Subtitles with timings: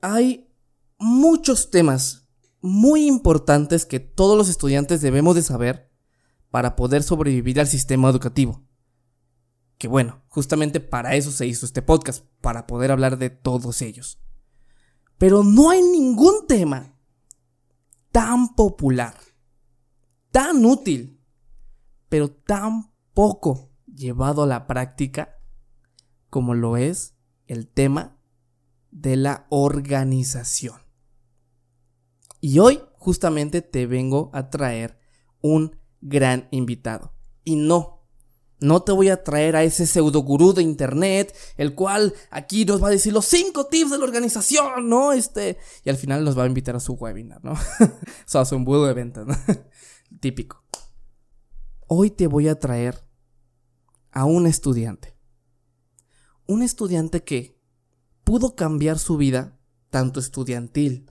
[0.00, 0.50] hay
[0.98, 2.28] muchos temas
[2.60, 5.90] muy importantes que todos los estudiantes debemos de saber
[6.50, 8.64] para poder sobrevivir al sistema educativo.
[9.76, 14.18] Que bueno, justamente para eso se hizo este podcast, para poder hablar de todos ellos.
[15.18, 16.96] Pero no hay ningún tema
[18.10, 19.14] tan popular,
[20.30, 21.20] tan útil,
[22.08, 25.36] pero tan poco llevado a la práctica
[26.30, 27.14] como lo es
[27.46, 28.17] el tema
[28.90, 30.80] de la organización.
[32.40, 34.98] Y hoy justamente te vengo a traer
[35.40, 37.14] un gran invitado.
[37.44, 37.98] Y no,
[38.60, 42.82] no te voy a traer a ese pseudo gurú de internet, el cual aquí nos
[42.82, 45.12] va a decir los cinco tips de la organización, ¿no?
[45.12, 47.52] Este, y al final nos va a invitar a su webinar, ¿no?
[47.80, 49.34] o sea, a su embudo de ventas, ¿no?
[50.20, 50.64] Típico.
[51.86, 53.04] Hoy te voy a traer
[54.10, 55.16] a un estudiante.
[56.46, 57.57] Un estudiante que
[58.28, 61.10] pudo cambiar su vida, tanto estudiantil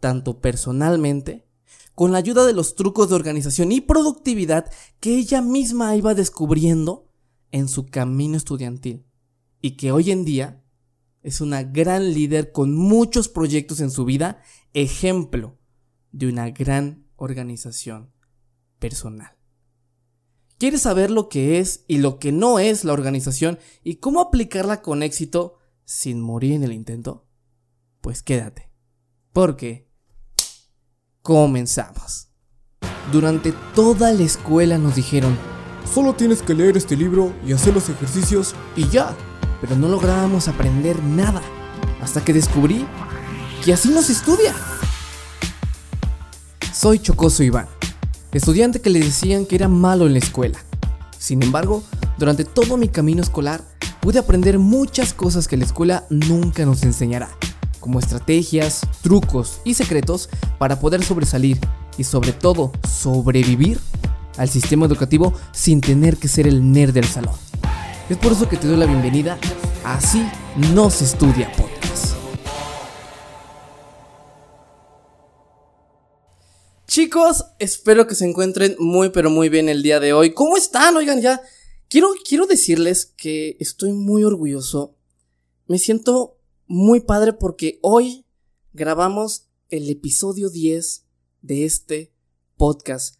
[0.00, 1.46] tanto personalmente,
[1.94, 4.68] con la ayuda de los trucos de organización y productividad
[4.98, 7.08] que ella misma iba descubriendo
[7.52, 9.06] en su camino estudiantil
[9.60, 10.64] y que hoy en día
[11.22, 15.58] es una gran líder con muchos proyectos en su vida, ejemplo
[16.10, 18.12] de una gran organización
[18.80, 19.36] personal.
[20.58, 24.82] ¿Quieres saber lo que es y lo que no es la organización y cómo aplicarla
[24.82, 25.57] con éxito
[25.88, 27.24] sin morir en el intento?
[28.02, 28.70] Pues quédate,
[29.32, 29.88] porque
[31.28, 32.28] Comenzamos.
[33.12, 35.36] Durante toda la escuela nos dijeron,
[35.92, 39.14] solo tienes que leer este libro y hacer los ejercicios y ya.
[39.60, 41.42] Pero no lográbamos aprender nada,
[42.00, 42.86] hasta que descubrí
[43.62, 44.54] que así no se estudia.
[46.72, 47.68] Soy Chocoso Iván,
[48.32, 50.58] estudiante que le decían que era malo en la escuela.
[51.18, 51.82] Sin embargo,
[52.16, 53.62] durante todo mi camino escolar
[54.08, 57.28] pude aprender muchas cosas que la escuela nunca nos enseñará
[57.78, 61.58] como estrategias, trucos y secretos para poder sobresalir
[61.98, 63.78] y sobre todo sobrevivir
[64.38, 67.34] al sistema educativo sin tener que ser el nerd del salón.
[68.08, 69.36] Es por eso que te doy la bienvenida
[69.84, 70.26] a Así
[70.72, 72.14] no se estudia podcast.
[76.86, 80.32] Chicos, espero que se encuentren muy pero muy bien el día de hoy.
[80.32, 80.96] ¿Cómo están?
[80.96, 81.42] Oigan, ya
[81.88, 84.96] quiero quiero decirles que estoy muy orgulloso.
[85.66, 88.26] Me siento muy padre porque hoy
[88.72, 91.04] grabamos el episodio 10
[91.42, 92.12] de este
[92.56, 93.16] podcast.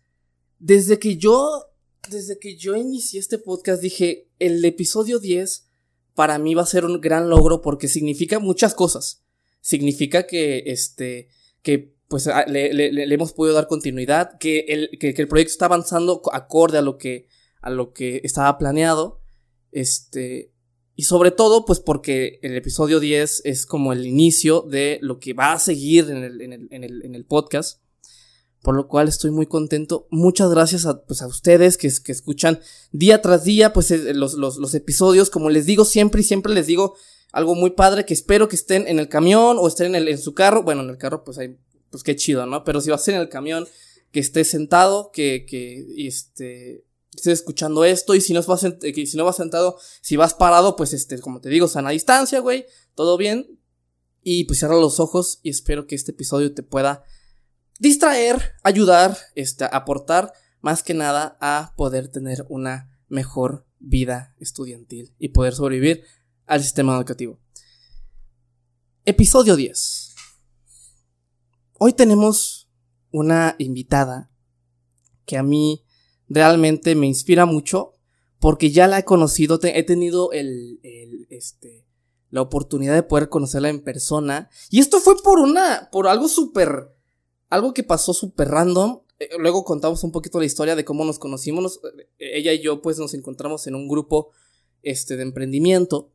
[0.59, 1.67] Desde que yo,
[2.11, 5.67] desde que yo inicié este podcast dije, el episodio 10
[6.15, 9.23] para mí va a ser un gran logro porque significa muchas cosas.
[9.61, 11.29] Significa que, este,
[11.63, 15.53] que pues ah, le, le, hemos podido dar continuidad, que el, que, que el proyecto
[15.53, 17.29] está avanzando acorde a lo que,
[17.69, 19.21] a lo que estaba planeado.
[19.71, 20.53] Este,
[20.97, 25.35] y sobre todo, pues porque el episodio 10 es como el inicio de lo que
[25.35, 27.81] va a seguir en el, en el, en el, en el podcast.
[28.63, 30.09] Por lo cual estoy muy contento.
[30.11, 34.57] Muchas gracias a, pues a ustedes que, escuchan día tras día pues, eh, los, los,
[34.57, 35.31] los episodios.
[35.31, 36.97] Como les digo siempre y siempre les digo
[37.33, 40.35] algo muy padre que espero que estén en el camión o estén en, en su
[40.35, 40.63] carro.
[40.63, 41.59] Bueno, en el carro pues hay,
[41.91, 42.65] pues qué chido, ¿no?
[42.65, 43.69] Pero si vas en el camión,
[44.11, 46.85] que estés sentado, que, que, este,
[47.19, 50.77] estés escuchando esto y si no vas, eh, si no vas sentado, si vas parado,
[50.77, 53.59] pues este, como te digo, sana distancia, güey, todo bien.
[54.23, 57.05] Y pues cierra los ojos y espero que este episodio te pueda
[57.79, 65.29] distraer, ayudar, este, aportar más que nada a poder tener una mejor vida estudiantil y
[65.29, 66.05] poder sobrevivir
[66.47, 67.39] al sistema educativo.
[69.05, 70.15] Episodio 10.
[71.79, 72.69] Hoy tenemos
[73.11, 74.31] una invitada
[75.25, 75.85] que a mí
[76.29, 77.93] realmente me inspira mucho
[78.41, 81.85] porque ya la he conocido, he tenido el, el, este,
[82.31, 84.49] la oportunidad de poder conocerla en persona.
[84.71, 86.95] Y esto fue por una, por algo súper,
[87.49, 89.01] algo que pasó súper random.
[89.19, 91.81] Eh, luego contamos un poquito la historia de cómo nos conocimos.
[92.19, 94.31] ella y yo pues nos encontramos en un grupo,
[94.83, 96.13] este, de emprendimiento.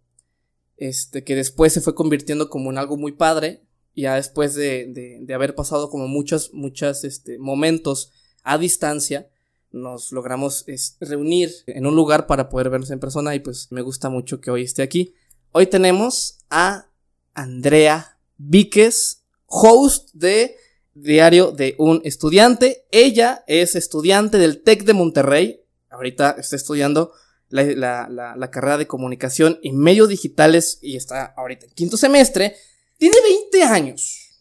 [0.78, 3.66] Este, que después se fue convirtiendo como en algo muy padre.
[3.95, 8.12] Ya después de, de, de haber pasado como muchos, muchos, este, momentos
[8.44, 9.30] a distancia
[9.73, 10.65] nos logramos
[11.01, 14.51] reunir en un lugar para poder vernos en persona y pues me gusta mucho que
[14.51, 15.15] hoy esté aquí.
[15.51, 16.89] Hoy tenemos a
[17.33, 20.55] Andrea Víquez, host de
[20.93, 22.85] Diario de un Estudiante.
[22.91, 25.61] Ella es estudiante del TEC de Monterrey.
[25.89, 27.11] Ahorita está estudiando
[27.49, 32.55] la, carrera de comunicación y medios digitales y está ahorita en quinto semestre.
[32.97, 34.39] Tiene 20 años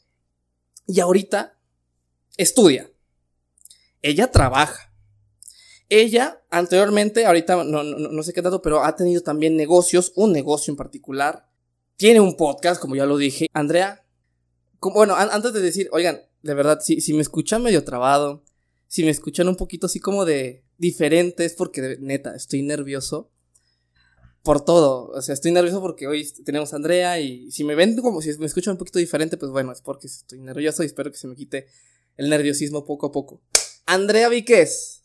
[0.86, 1.58] y ahorita
[2.36, 2.90] estudia.
[4.02, 4.91] Ella trabaja
[6.00, 10.70] ella, anteriormente, ahorita no, no, sé qué dato, pero ha tenido también negocios, un negocio
[10.72, 11.48] en particular.
[11.96, 13.46] Tiene un podcast, como ya lo dije.
[13.52, 14.04] Andrea,
[14.80, 18.42] bueno, antes de decir, oigan, de verdad, si, si me escuchan medio trabado,
[18.88, 23.30] si me escuchan un poquito así como de diferente, es porque neta, estoy nervioso
[24.42, 25.08] por todo.
[25.08, 28.36] O sea, estoy nervioso porque hoy tenemos a Andrea y si me ven como si
[28.38, 31.28] me escuchan un poquito diferente, pues bueno, es porque estoy nervioso y espero que se
[31.28, 31.66] me quite
[32.16, 33.40] el nerviosismo poco a poco.
[33.86, 35.01] Andrea Víquez,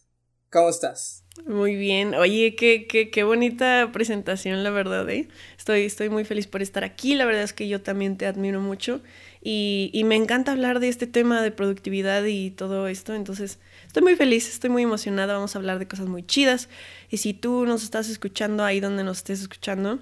[0.51, 1.23] ¿cómo estás?
[1.45, 2.15] Muy bien.
[2.15, 5.27] Oye, qué, qué, qué bonita presentación, la verdad, ¿eh?
[5.57, 7.15] Estoy, estoy muy feliz por estar aquí.
[7.15, 9.01] La verdad es que yo también te admiro mucho
[9.41, 13.13] y, y me encanta hablar de este tema de productividad y todo esto.
[13.13, 15.35] Entonces, estoy muy feliz, estoy muy emocionada.
[15.35, 16.69] Vamos a hablar de cosas muy chidas.
[17.09, 19.99] Y si tú nos estás escuchando ahí donde nos estés escuchando,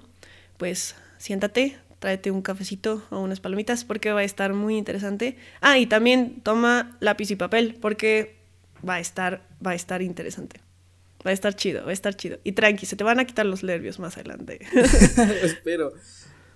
[0.56, 5.36] pues siéntate, tráete un cafecito o unas palomitas porque va a estar muy interesante.
[5.60, 8.35] Ah, y también toma lápiz y papel porque
[8.86, 10.60] va a estar, va a estar interesante.
[11.26, 12.38] Va a estar chido, va a estar chido.
[12.44, 14.60] Y tranqui, se te van a quitar los nervios más adelante.
[15.42, 15.92] Espero.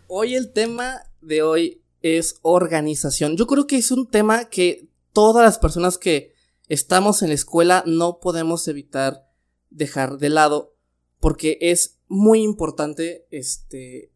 [0.07, 3.37] Hoy el tema de hoy es organización.
[3.37, 6.35] Yo creo que es un tema que todas las personas que
[6.69, 9.27] estamos en la escuela no podemos evitar
[9.71, 10.77] dejar de lado
[11.19, 14.13] porque es muy importante este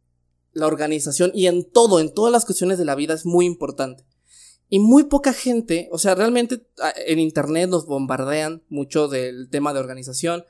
[0.52, 4.04] la organización y en todo, en todas las cuestiones de la vida es muy importante.
[4.68, 9.72] Y muy poca gente, o sea, realmente ah, en internet nos bombardean mucho del tema
[9.72, 10.44] de organización,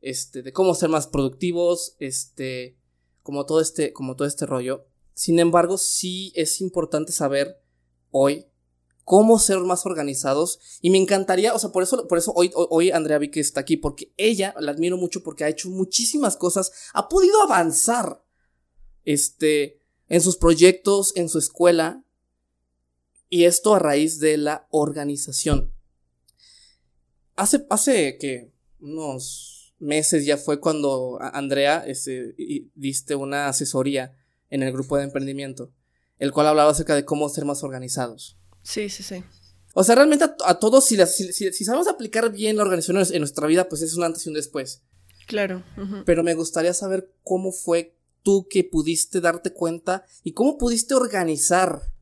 [0.00, 2.76] este, de cómo ser más productivos, este,
[3.22, 4.86] como todo este, como todo este rollo.
[5.14, 7.60] Sin embargo, sí es importante saber
[8.10, 8.46] hoy
[9.04, 12.90] cómo ser más organizados y me encantaría, o sea, por eso, por eso hoy, hoy
[12.90, 17.08] Andrea Vicky está aquí, porque ella la admiro mucho porque ha hecho muchísimas cosas, ha
[17.08, 18.22] podido avanzar,
[19.04, 22.04] este, en sus proyectos, en su escuela,
[23.28, 25.72] y esto a raíz de la organización.
[27.36, 32.34] Hace, hace que unos meses ya fue cuando Andrea este,
[32.74, 34.16] diste una asesoría
[34.50, 35.72] en el grupo de emprendimiento,
[36.18, 38.38] el cual hablaba acerca de cómo ser más organizados.
[38.62, 39.22] Sí, sí, sí.
[39.74, 43.68] O sea, realmente a, todos, si, si, sabemos aplicar bien la organización en nuestra vida,
[43.68, 44.82] pues es un antes y un después.
[45.26, 45.62] Claro.
[46.06, 51.92] Pero me gustaría saber cómo fue tú que pudiste darte cuenta y cómo pudiste organizar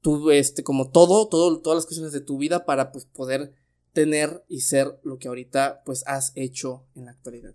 [0.00, 3.52] tu, este, como todo, todo, todas las cuestiones de tu vida para pues, poder
[3.92, 7.54] tener y ser lo que ahorita pues has hecho en la actualidad.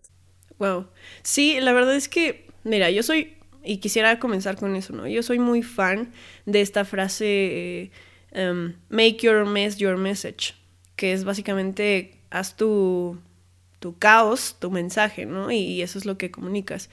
[0.59, 0.87] Wow.
[1.23, 5.07] Sí, la verdad es que, mira, yo soy, y quisiera comenzar con eso, ¿no?
[5.07, 6.11] Yo soy muy fan
[6.45, 7.91] de esta frase,
[8.31, 10.53] em, make your mess your message,
[10.95, 13.17] que es básicamente, haz tu
[13.83, 15.51] tu caos, tu mensaje, ¿no?
[15.51, 16.89] Y, eso es lo que comunicas.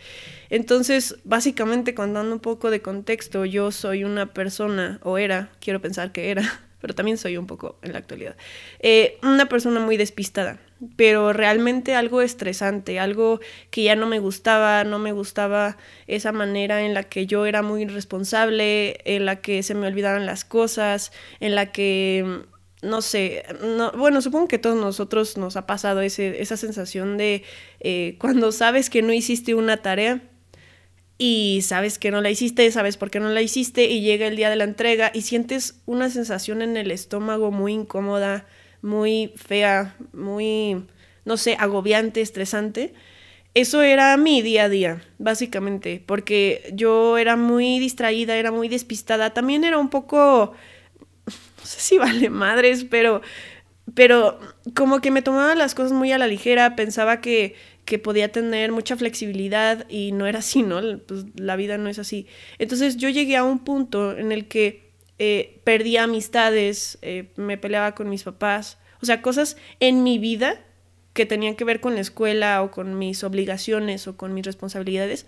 [0.49, 6.11] Entonces, básicamente, contando un poco de contexto, yo soy una persona, o era, quiero pensar
[6.11, 6.43] que era,
[6.81, 8.35] pero también soy un poco en la actualidad,
[8.81, 10.59] eh, una persona muy despistada,
[10.97, 13.39] pero realmente algo estresante, algo
[13.71, 15.77] que ya no me gustaba, no me gustaba
[16.09, 20.27] esa manera en la que yo era muy irresponsable, en la que se me olvidaban
[20.27, 22.43] las cosas, en la que
[22.83, 27.43] no sé, no, bueno, supongo que todos nosotros nos ha pasado ese, esa sensación de
[27.81, 30.23] eh, cuando sabes que no hiciste una tarea
[31.19, 34.37] y sabes que no la hiciste, sabes por qué no la hiciste y llega el
[34.37, 38.47] día de la entrega y sientes una sensación en el estómago muy incómoda,
[38.81, 40.87] muy fea, muy,
[41.27, 42.95] no sé, agobiante, estresante.
[43.53, 49.35] Eso era mi día a día, básicamente, porque yo era muy distraída, era muy despistada,
[49.35, 50.55] también era un poco
[51.61, 53.23] no sé si vale madres, pero,
[53.95, 54.41] pero
[54.75, 57.55] como que me tomaba las cosas muy a la ligera, pensaba que,
[57.85, 60.81] que podía tener mucha flexibilidad y no era así, ¿no?
[61.07, 62.27] Pues la vida no es así.
[62.59, 67.95] Entonces yo llegué a un punto en el que eh, perdía amistades, eh, me peleaba
[67.95, 70.65] con mis papás, o sea, cosas en mi vida
[71.13, 75.27] que tenían que ver con la escuela o con mis obligaciones o con mis responsabilidades,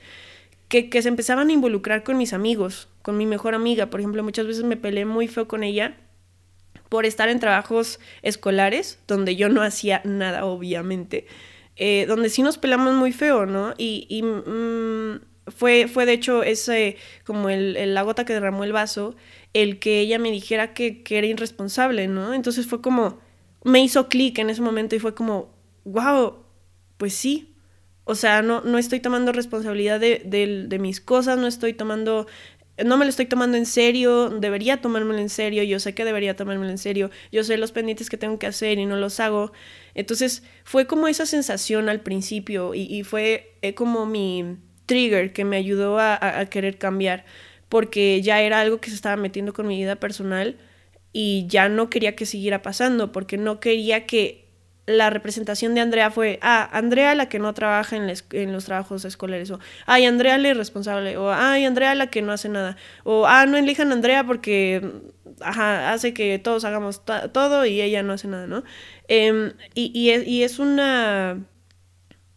[0.69, 4.23] que, que se empezaban a involucrar con mis amigos, con mi mejor amiga, por ejemplo,
[4.23, 5.97] muchas veces me peleé muy feo con ella
[6.93, 11.27] por estar en trabajos escolares, donde yo no hacía nada, obviamente,
[11.77, 13.73] eh, donde sí nos pelamos muy feo, ¿no?
[13.79, 19.17] Y, mm, fue, fue de hecho ese, como el, la gota que derramó el vaso,
[19.55, 22.35] el que ella me dijera que, era irresponsable, ¿no?
[22.35, 23.21] Entonces fue como,
[23.65, 26.45] me hizo clic en ese momento y fue como, wow,
[26.99, 27.55] pues sí.
[28.05, 32.27] O sea, no, no estoy tomando responsabilidad de, de mis cosas, no estoy tomando
[32.79, 36.37] no me lo estoy tomando en serio, debería tomármelo en serio, yo sé que debería
[36.37, 39.53] tomármelo en serio, yo sé los pendientes que tengo que hacer y no los hago.
[39.95, 45.57] Entonces fue como esa sensación al principio y, fue eh, como mi trigger que me
[45.57, 47.25] ayudó a, a, querer cambiar,
[47.69, 50.59] porque ya era algo que se estaba metiendo con mi vida personal
[51.13, 54.42] y ya no quería que siguiera pasando, porque no quería que
[54.87, 59.05] la representación de Andrea fue, ah, Andrea la que no trabaja en, en, los trabajos
[59.05, 63.27] escolares, o, ay, Andrea la irresponsable, o, ay, Andrea la que no hace nada, o,
[63.27, 64.83] ah, no elijan a Andrea porque
[65.41, 68.65] ajá, hace que todos hagamos todo y ella no hace nada, ¿no?
[69.09, 70.11] Em, y,
[70.43, 71.45] es, una,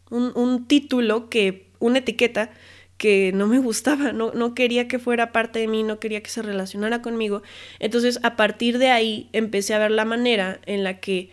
[0.10, 2.52] un, un, título que, una etiqueta
[2.98, 6.30] que no me gustaba, no, no quería que fuera parte de mí, no quería que
[6.30, 7.44] se relacionara conmigo.
[7.80, 11.32] Entonces, a partir de ahí, empecé a ver la manera en la que,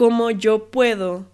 [0.00, 1.26] cómo yo puedo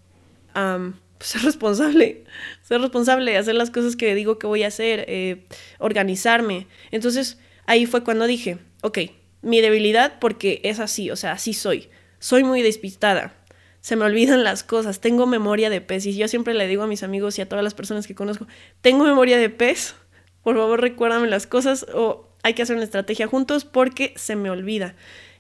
[1.21, 2.25] ser responsable,
[2.63, 5.47] ser responsable, hacer las cosas que digo que voy a hacer, eh,
[5.79, 6.67] organizarme.
[6.91, 8.99] Entonces, ahí fue cuando dije, ok,
[9.41, 11.91] mi debilidad porque es así, o sea, así soy.
[12.19, 13.37] Soy muy despistada.
[13.83, 16.05] Se me olvidan las cosas, tengo memoria de pez.
[16.05, 18.49] Y yo siempre le digo a mis amigos y a todas las personas que conozco,
[18.81, 19.95] tengo memoria de pez,
[20.43, 24.51] por favor recuérdame las cosas o hay que hacer una estrategia juntos porque se me
[24.51, 24.97] olvida.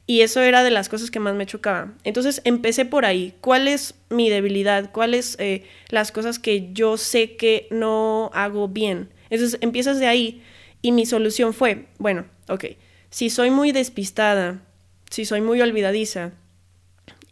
[0.06, 1.92] Y eso era de las cosas que más me chocaba.
[2.04, 3.34] Entonces empecé por ahí.
[3.40, 4.92] ¿Cuál es mi debilidad?
[4.92, 9.12] ¿Cuáles eh, las cosas que yo sé que no hago bien?
[9.30, 10.42] Entonces empiezas de ahí
[10.80, 12.64] y mi solución fue, bueno, ok,
[13.10, 14.62] si soy muy despistada,
[15.10, 16.32] si soy muy olvidadiza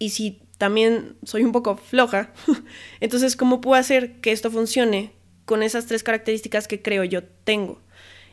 [0.01, 2.33] y si también soy un poco floja,
[3.01, 5.13] entonces ¿cómo puedo hacer que esto funcione
[5.45, 7.81] con esas tres características que creo yo tengo?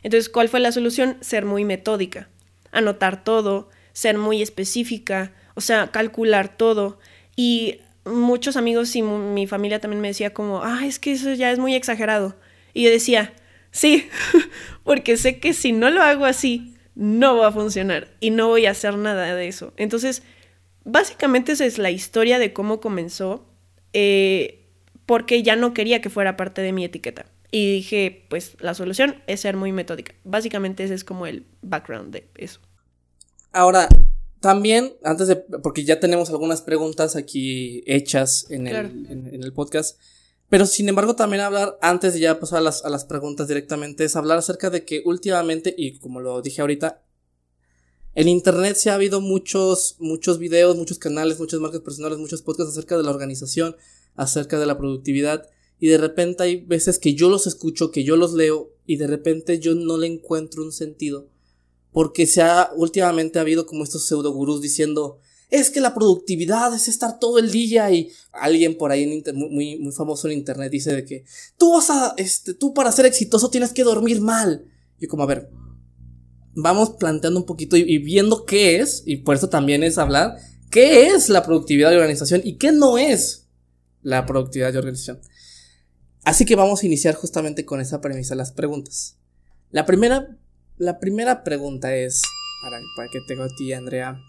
[0.02, 1.16] Entonces, ¿cuál fue la solución?
[1.20, 2.28] Ser muy metódica,
[2.72, 6.98] anotar todo, ser muy específica, o sea, calcular todo.
[7.36, 11.50] Y muchos amigos y mi familia también me decía como, ah, es que eso ya
[11.50, 12.36] es muy exagerado.
[12.74, 13.32] Y yo decía,
[13.70, 14.08] sí,
[14.84, 18.66] porque sé que si no lo hago así, no va a funcionar y no voy
[18.66, 19.72] a hacer nada de eso.
[19.76, 20.22] Entonces,
[20.84, 23.46] básicamente esa es la historia de cómo comenzó,
[23.92, 24.66] eh,
[25.06, 27.26] porque ya no quería que fuera parte de mi etiqueta.
[27.50, 30.14] Y dije, pues la solución es ser muy metódica.
[30.24, 32.60] Básicamente ese es como el background de eso.
[33.52, 33.88] Ahora,
[34.40, 39.98] también, antes de, porque ya tenemos algunas preguntas aquí hechas en, el, en el podcast,
[40.52, 44.04] pero sin embargo, también hablar, antes de ya pasar a las, a las preguntas directamente,
[44.04, 47.02] es hablar acerca de que últimamente, y como lo dije ahorita,
[48.14, 52.72] en internet se ha habido muchos, muchos videos, muchos canales, muchas marcas personales, muchos podcasts
[52.72, 53.76] acerca de la organización,
[54.14, 55.48] acerca de la productividad,
[55.80, 59.06] y de repente hay veces que yo los escucho, que yo los leo, y de
[59.06, 61.30] repente yo no le encuentro un sentido.
[61.92, 65.18] Porque se ha, últimamente ha habido como estos pseudo gurús diciendo,
[65.52, 69.78] es que la productividad es estar todo el día y alguien por ahí en muy,
[69.78, 71.24] muy famoso en internet dice de que
[71.58, 74.64] tú vas a, este, tú para ser exitoso tienes que dormir mal.
[74.98, 75.50] Y como, a ver,
[76.54, 80.36] vamos planteando un poquito y, viendo qué es, y por eso también es hablar,
[80.70, 83.46] qué es la productividad de organización y qué no es
[84.00, 85.20] la productividad de organización.
[86.24, 89.16] Así que vamos a iniciar justamente con esa premisa, las preguntas.
[89.70, 90.38] La primera,
[90.82, 92.22] la primera pregunta es,
[92.62, 94.20] para, para que tengo a ti, Andrea,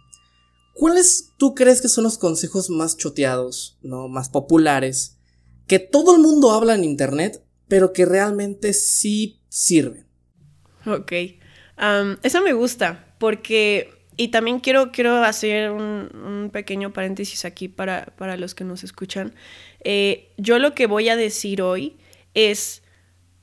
[0.74, 5.20] ¿Cuáles tú crees que son los consejos más choteados, no más populares,
[5.68, 10.08] que todo el mundo habla en internet, pero que realmente sí sirven?
[10.86, 11.12] Ok,
[12.24, 18.36] eso me gusta, porque, y también quiero, quiero hacer un, pequeño paréntesis aquí para, para
[18.36, 19.34] los que nos escuchan.
[19.84, 21.98] Eh, yo lo que voy a decir hoy
[22.34, 22.82] es,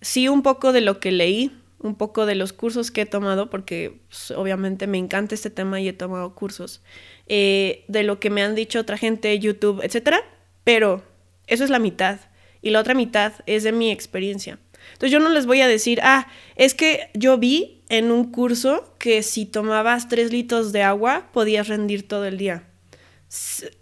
[0.00, 3.50] sí, un poco de lo que leí, un poco de los cursos que he tomado,
[3.50, 6.82] porque pues, obviamente me encanta este tema y he tomado cursos.
[7.26, 10.16] Eh, de lo que me han dicho otra gente, YouTube, etc.
[10.64, 11.02] Pero
[11.46, 12.20] eso es la mitad.
[12.62, 14.58] Y la otra mitad es de mi experiencia.
[14.92, 18.94] Entonces yo no les voy a decir, ah, es que yo vi en un curso
[18.98, 22.64] que si tomabas tres litros de agua podías rendir todo el día.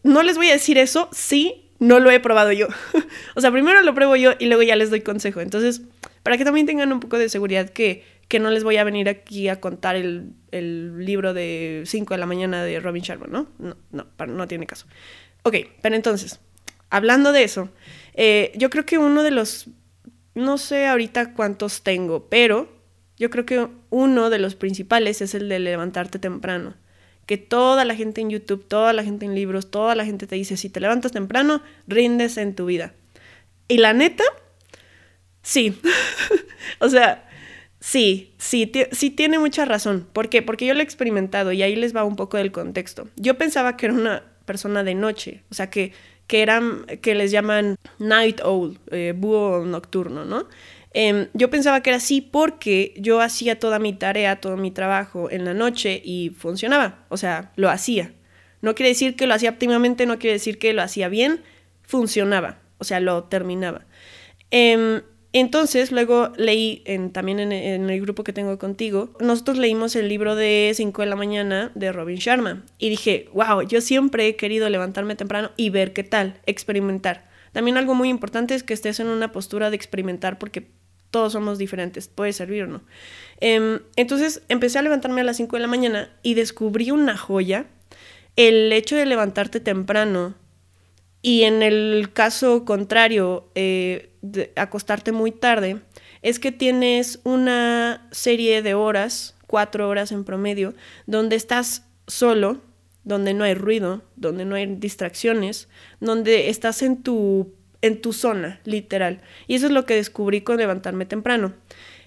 [0.03, 2.69] No les voy a decir eso si no lo he probado yo.
[3.35, 5.41] o sea, primero lo pruebo yo y luego ya les doy consejo.
[5.41, 5.83] Entonces,
[6.23, 9.09] para que también tengan un poco de seguridad que que no les voy a venir
[9.09, 13.49] aquí a contar el, libro de 5 de la mañana de Robin Sharma, ¿no?
[13.59, 14.87] No, no, no tiene caso.
[15.43, 16.41] Ok, pero entonces,
[16.91, 17.71] hablando de eso,
[18.15, 19.69] eh, yo creo que uno de los,
[20.35, 22.69] no sé ahorita cuántos tengo, pero
[23.17, 26.75] yo creo que uno de los principales es el de levantarte temprano.
[27.25, 30.37] Que toda la gente en YouTube, toda la gente en libros, toda la gente te
[30.37, 32.95] dice, si te levantas temprano, rindes en tu vida.
[33.69, 34.25] Y la neta,
[35.49, 35.81] sí.
[36.81, 37.25] o sea,
[37.81, 40.07] Sí, sí, sí tiene mucha razón.
[40.13, 40.43] ¿Por qué?
[40.43, 43.09] Porque yo lo he experimentado y ahí les va un poco del contexto.
[43.17, 45.93] Yo pensaba que era una persona de noche, o sea, que,
[46.27, 50.49] que eran, que les llaman night owl, eh, búho nocturno, ¿no?
[50.93, 55.31] Em, yo pensaba que era así porque yo hacía toda mi tarea, todo mi trabajo
[55.31, 58.13] en la noche y funcionaba, o sea, lo hacía.
[58.61, 61.43] No quiere decir que lo hacía óptimamente, no quiere decir que lo hacía bien,
[61.83, 63.87] funcionaba, o sea, lo terminaba.
[64.51, 65.03] Eh,
[65.39, 67.53] entonces, luego leí en, también en,
[67.91, 71.93] el grupo que tengo contigo, nosotros leímos el libro de 5 de la mañana de
[71.93, 76.41] Robin Sharma y dije, wow, yo siempre he querido levantarme temprano y ver qué tal,
[76.47, 77.29] experimentar.
[77.53, 80.69] También algo muy importante es que estés en una postura de experimentar porque
[81.11, 82.83] todos somos diferentes, puede servir o no.
[83.41, 87.67] Em, entonces empecé a levantarme a las 5 de la mañana y descubrí una joya.
[88.37, 90.35] El hecho de levantarte temprano
[91.23, 94.08] y en el caso contrario, eh,
[94.57, 95.81] acostarte muy tarde,
[96.23, 100.75] es que tienes una serie de horas, cuatro horas en promedio,
[101.07, 102.61] donde estás solo,
[103.05, 105.69] donde no hay ruido, donde no hay distracciones,
[106.01, 109.21] donde estás en tu, en tu zona, literal.
[109.47, 111.55] Y eso es lo que descubrí con levantarme temprano.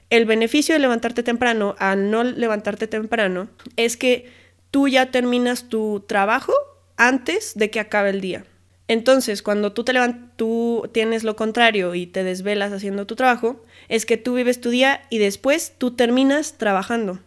[0.10, 4.30] El beneficio de levantarte temprano al no levantarte temprano es que
[4.70, 6.54] tú ya terminas tu trabajo
[6.98, 8.46] antes de que acabe el día.
[8.92, 9.94] Entonces, cuando tú te
[10.36, 14.70] tú tienes lo contrario y te desvelas haciendo tu trabajo, es que tú vives tu
[14.70, 17.22] día y después tú terminas trabajando.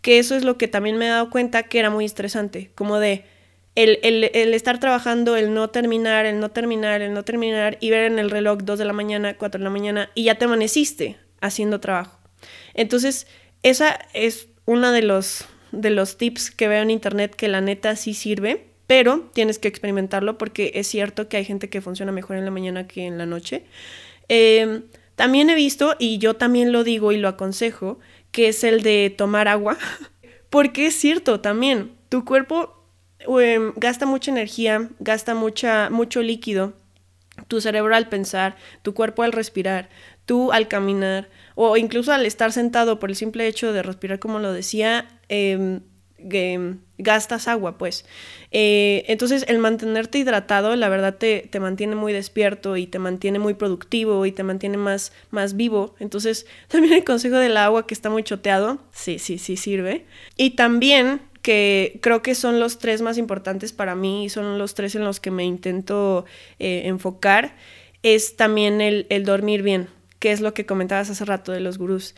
[0.00, 3.00] Que eso es lo que también me he dado cuenta que era muy estresante, como
[3.00, 3.26] de
[3.74, 8.18] el, estar trabajando, el no terminar, el no terminar, el no terminar y ver en
[8.18, 11.80] el reloj 2 de la mañana, 4 de la mañana y ya te amaneciste haciendo
[11.80, 12.18] trabajo.
[12.72, 13.26] Entonces,
[13.62, 17.94] esa es uno de los, de los tips que veo en internet que la neta
[17.94, 22.36] sí sirve pero tienes que experimentarlo porque es cierto que hay gente que funciona mejor
[22.36, 23.64] en la mañana que en la noche.
[24.28, 24.82] Em,
[25.16, 27.98] también he visto, y yo también lo digo y lo aconsejo,
[28.32, 29.78] que es el de tomar agua,
[30.50, 32.84] porque es cierto también, tu cuerpo
[33.20, 36.74] em, gasta mucha energía, gasta mucha, mucho líquido,
[37.48, 39.88] tu cerebro al pensar, tu cuerpo al respirar,
[40.26, 44.38] tú al caminar, o incluso al estar sentado por el simple hecho de respirar, como
[44.40, 45.80] lo decía, eh,
[46.98, 48.04] gastas agua, pues.
[48.50, 53.38] Eh, entonces, el mantenerte hidratado, la verdad, te, te, mantiene muy despierto y te mantiene
[53.38, 55.94] muy productivo y te mantiene más, más vivo.
[55.98, 60.06] Entonces, también el consejo del agua que está muy choteado, sí, sí, sí sirve.
[60.36, 64.74] Y también que creo que son los tres más importantes para mí y son los
[64.74, 66.24] tres en los que me intento
[66.58, 67.54] eh, enfocar,
[68.02, 69.88] es también el, el dormir bien,
[70.20, 72.14] que es lo que comentabas hace rato de los gurús.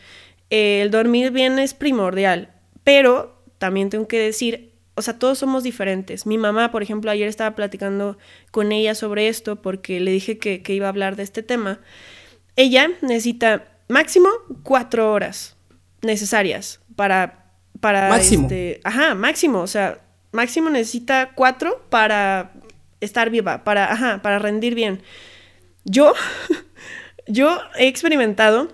[0.51, 2.53] el dormir bien es primordial,
[2.85, 6.27] pero también tengo que decir, o sea, todos somos diferentes.
[6.27, 8.17] Mi mamá, por ejemplo, ayer estaba platicando
[8.51, 11.81] con ella sobre esto porque le dije que, iba a hablar de este tema.
[12.57, 14.29] Ella necesita máximo
[14.63, 15.57] cuatro horas
[16.01, 17.53] necesarias para...
[17.81, 18.45] para máximo.
[18.45, 19.61] Este, ajá, máximo.
[19.61, 20.01] O sea,
[20.33, 22.53] máximo necesita cuatro para
[23.01, 25.03] estar viva, para, ajá, para rendir bien.
[25.85, 26.15] Yo,
[27.29, 28.73] yo he experimentado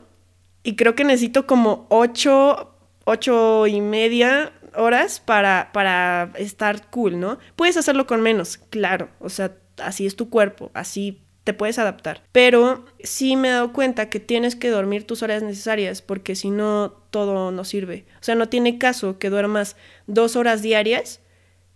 [0.62, 7.38] y creo que necesito como ocho, ocho y media horas para, para estar cool, ¿no?
[7.56, 12.22] Puedes hacerlo con menos, claro, o sea, así es tu cuerpo, así te puedes adaptar.
[12.32, 16.50] Pero sí me he dado cuenta que tienes que dormir tus horas necesarias porque si
[16.50, 18.04] no, todo no sirve.
[18.20, 21.20] O sea, no tiene caso que duermas dos horas diarias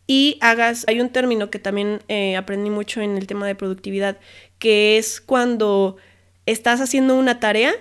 [0.06, 4.18] y hagas, hay un término que también eh, aprendí mucho en el tema de productividad,
[4.58, 5.96] que es cuando
[6.46, 7.74] estás haciendo una tarea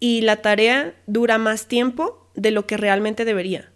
[0.00, 3.70] y la tarea dura más tiempo de lo que realmente debería.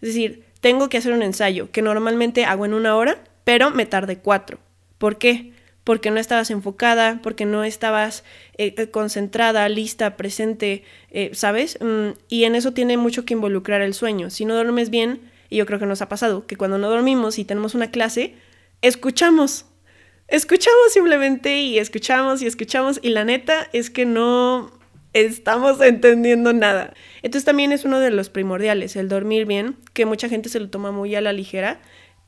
[0.00, 3.86] Es decir, tengo que hacer un ensayo que normalmente hago en una hora, pero me
[3.86, 4.58] tardé cuatro.
[4.98, 5.52] ¿Por qué?
[5.84, 8.24] Porque no estabas enfocada, porque no estabas
[8.58, 11.78] eh, eh, concentrada, lista, presente, eh, ¿sabes?
[11.80, 14.30] Mm, y en eso tiene mucho que involucrar el sueño.
[14.30, 17.38] Si no duermes bien, y yo creo que nos ha pasado, que cuando no dormimos
[17.38, 18.34] y tenemos una clase,
[18.82, 19.66] escuchamos.
[20.28, 24.72] Escuchamos simplemente y escuchamos y escuchamos y la neta es que no,
[25.24, 26.92] estamos entendiendo nada.
[27.22, 30.68] Entonces también es uno de los primordiales, el dormir bien, que mucha gente se lo
[30.68, 31.80] toma muy a la ligera,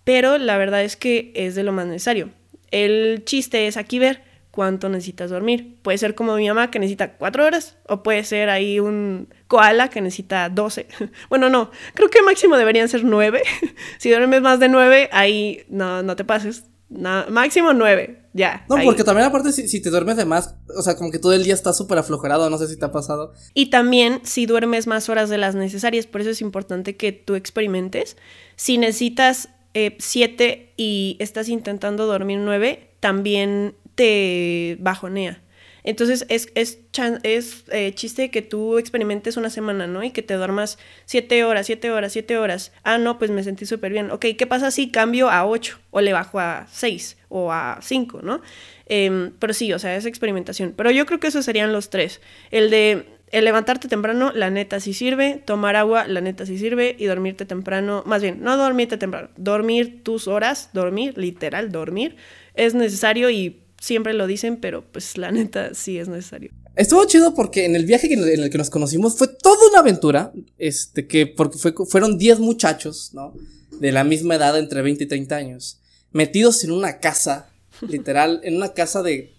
[0.04, 2.30] pero la verdad es que es de lo más necesario.
[2.70, 5.76] El chiste es aquí ver cuánto necesitas dormir.
[5.82, 9.88] Puede ser como mi mamá que necesita cuatro horas, o puede ser ahí un koala
[9.88, 10.88] que necesita doce.
[11.28, 13.42] Bueno, no, creo que máximo deberían ser nueve.
[13.98, 16.64] si duermes más de nueve, ahí no, no te pases.
[16.90, 18.22] Máximo nueve.
[18.32, 18.64] Ya.
[18.68, 21.42] No, porque también aparte si, te duermes de más, o sea, como que todo el
[21.42, 23.32] día estás súper aflojerado, no sé si te ha pasado.
[23.52, 27.34] Y también si duermes más horas de las necesarias, por eso es importante que tú
[27.34, 28.16] experimentes.
[28.56, 35.42] Si necesitas eh, siete y estás intentando dormir nueve, también te bajonea.
[35.84, 36.78] Entonces es, es,
[37.22, 40.02] es eh, chiste que tú experimentes una semana, ¿no?
[40.02, 42.72] Y que te duermas siete horas, siete horas, siete horas.
[42.82, 44.10] Ah, no, pues me sentí súper bien.
[44.10, 48.20] Ok, ¿qué pasa si cambio a ocho o le bajo a seis o a cinco,
[48.22, 48.40] ¿no?
[48.86, 50.74] Em, pero sí, o sea, es experimentación.
[50.76, 52.20] Pero yo creo que esos serían los tres.
[52.50, 55.42] El de el levantarte temprano, la neta sí sirve.
[55.44, 56.96] Tomar agua, la neta sí sirve.
[56.98, 62.16] Y dormirte temprano, más bien, no dormirte temprano, dormir tus horas, dormir, literal, dormir,
[62.54, 66.50] es necesario y siempre lo dicen, pero pues la neta sí es necesario.
[66.76, 70.32] Estuvo chido porque en el viaje en el que nos conocimos fue toda una aventura,
[70.58, 73.34] este, que porque fue, fueron 10 muchachos, ¿no?
[73.80, 75.80] De la misma edad, entre 20 y 30 años,
[76.12, 77.50] metidos en una casa,
[77.88, 79.34] literal, en una casa de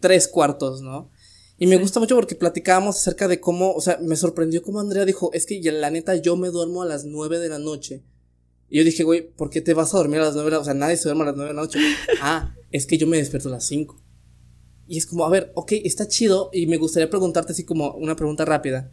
[0.00, 1.10] tres cuartos, ¿no?
[1.58, 5.04] Y me gusta mucho porque platicábamos acerca de cómo, o sea, me sorprendió cómo Andrea
[5.04, 8.02] dijo, es que la neta yo me duermo a las 9 de la noche.
[8.70, 10.56] Y yo dije, güey, ¿por qué te vas a dormir a las 9 de la
[10.56, 10.62] noche?
[10.62, 11.78] O sea, nadie se duerme a las 9 de la noche.
[12.22, 14.00] ah, es que yo me despierto a las 5.
[14.86, 18.16] Y es como, a ver, ok, está chido y me gustaría preguntarte así como una
[18.16, 18.92] pregunta rápida.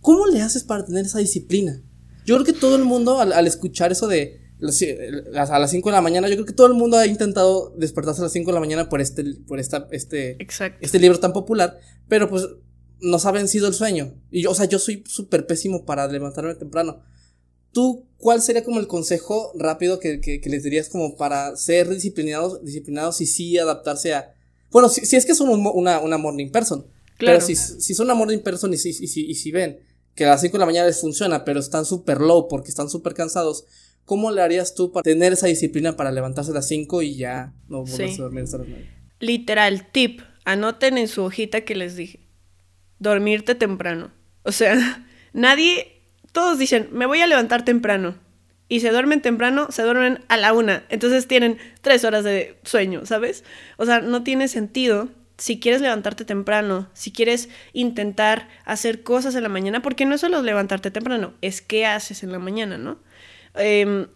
[0.00, 1.82] ¿Cómo le haces para tener esa disciplina?
[2.24, 4.40] Yo creo que todo el mundo al, escuchar eso de
[5.34, 8.22] a las 5 de la mañana, yo creo que todo el mundo ha intentado despertarse
[8.22, 10.38] a las 5 de la mañana por este, por esta, este,
[10.80, 12.48] este libro tan popular, pero pues
[13.00, 14.14] nos ha vencido el sueño.
[14.30, 17.02] Y yo, o sea, yo soy súper pésimo para levantarme temprano.
[17.76, 22.64] ¿Tú cuál sería como el consejo rápido que, que, les dirías como para ser disciplinados,
[22.64, 24.32] disciplinados y sí adaptarse a,
[24.70, 26.86] bueno, si, si es que son una, una morning person.
[27.18, 27.36] Claro.
[27.36, 29.80] Pero si, si son una morning person y si, y si, y si ven
[30.14, 32.88] que a las 5 de la mañana les funciona, pero están súper low porque están
[32.88, 33.66] súper cansados,
[34.06, 37.52] ¿cómo le harías tú para tener esa disciplina para levantarse a las 5 y ya
[37.68, 38.88] no volverse a dormir hasta las 9?
[39.20, 42.26] Literal, tip, anoten en su hojita que les dije,
[42.98, 44.14] dormirte temprano.
[44.44, 45.95] O sea, nadie,
[46.36, 48.14] todos dicen, me voy a levantar temprano
[48.68, 50.84] y se duermen temprano, se duermen a la una.
[50.90, 53.42] Entonces tienen tres horas de sueño, ¿sabes?
[53.78, 59.44] O sea, no tiene sentido si quieres levantarte temprano, si quieres intentar hacer cosas en
[59.44, 62.98] la mañana, porque no es solo levantarte temprano, es qué haces en la mañana, ¿no?
[63.54, 64.06] Em,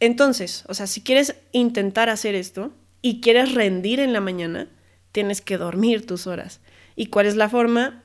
[0.00, 2.72] entonces, o sea, si quieres intentar hacer esto
[3.02, 4.66] y quieres rendir en la mañana,
[5.12, 6.60] tienes que dormir tus horas.
[6.96, 8.01] ¿Y cuál es la forma?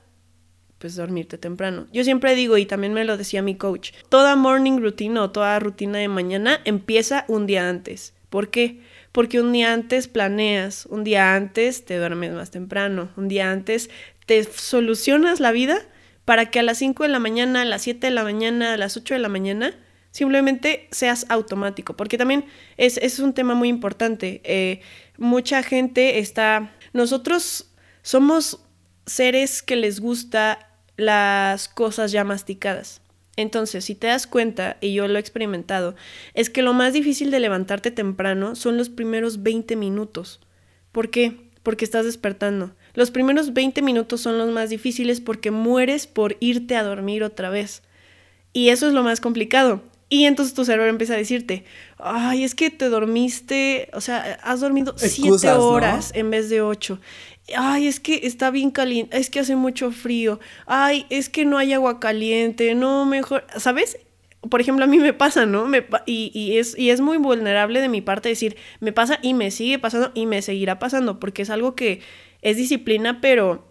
[0.78, 1.86] Pues dormirte temprano.
[1.92, 5.58] Yo siempre digo, y también me lo decía mi coach, toda morning routine o toda
[5.58, 8.14] rutina de mañana empieza un día antes.
[8.30, 8.80] ¿Por qué?
[9.12, 13.90] Porque un día antes planeas, un día antes te duermes más temprano, un día antes
[14.26, 15.80] te solucionas la vida
[16.24, 18.76] para que a las 5 de la mañana, a las 7 de la mañana, a
[18.76, 19.74] las 8 de la mañana,
[20.10, 21.96] simplemente seas automático.
[21.96, 22.44] Porque también
[22.76, 24.42] es, es un tema muy importante.
[24.44, 24.82] Eh,
[25.16, 26.74] mucha gente está...
[26.92, 27.70] Nosotros
[28.02, 28.60] somos
[29.06, 30.67] seres que les gusta
[30.98, 33.00] las cosas ya masticadas.
[33.36, 35.94] Entonces, si te das cuenta, y yo lo he experimentado,
[36.34, 40.40] es que lo más difícil de levantarte temprano son los primeros 20 minutos.
[40.90, 41.36] ¿Por qué?
[41.62, 42.72] Porque estás despertando.
[42.94, 47.48] Los primeros 20 minutos son los más difíciles porque mueres por irte a dormir otra
[47.48, 47.82] vez.
[48.52, 49.82] Y eso es lo más complicado.
[50.08, 51.64] Y entonces tu cerebro empieza a decirte,
[51.98, 56.98] ay, es que te dormiste, o sea, has dormido 7 horas en vez de 8
[57.56, 61.58] ay, es que está bien caliente, es que hace mucho frío, ay, es que no
[61.58, 63.98] hay agua caliente, no, mejor, ¿sabes?
[64.48, 65.66] Por ejemplo, a mí me pasa, ¿no?
[66.06, 69.50] Y, y, es, y es muy vulnerable de mi parte decir, me pasa y me
[69.50, 72.00] sigue pasando y me seguirá pasando, porque es algo que
[72.42, 73.66] es disciplina, pero,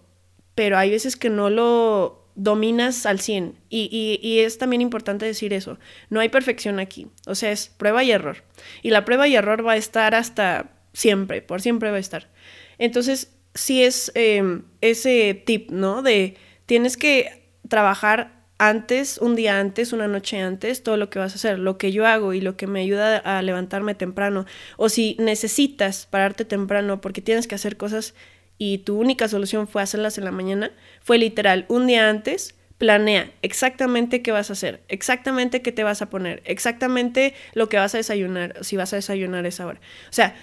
[0.56, 3.56] pero hay veces que no lo dominas al 100.
[3.70, 5.80] Y, y, y, es también importante decir eso.
[6.10, 7.08] No hay perfección aquí.
[7.26, 8.44] O sea, es prueba y error.
[8.84, 12.30] Y la prueba y error va a estar hasta siempre, por siempre va a estar.
[12.78, 16.02] Entonces, sí es em, ese tip, ¿no?
[16.02, 21.34] De tienes que trabajar antes, un día antes, una noche antes, todo lo que vas
[21.34, 24.46] a hacer, lo que yo hago y lo que me ayuda a levantarme temprano.
[24.78, 28.16] O si necesitas pararte temprano porque tienes que hacer cosas
[28.58, 33.32] y tu única solución fue hacerlas en la mañana, fue literal, un día antes, planea
[33.42, 37.94] exactamente qué vas a hacer, exactamente qué te vas a poner, exactamente lo que vas
[37.94, 39.80] a desayunar, si vas a desayunar esa hora.
[40.10, 40.36] O sea,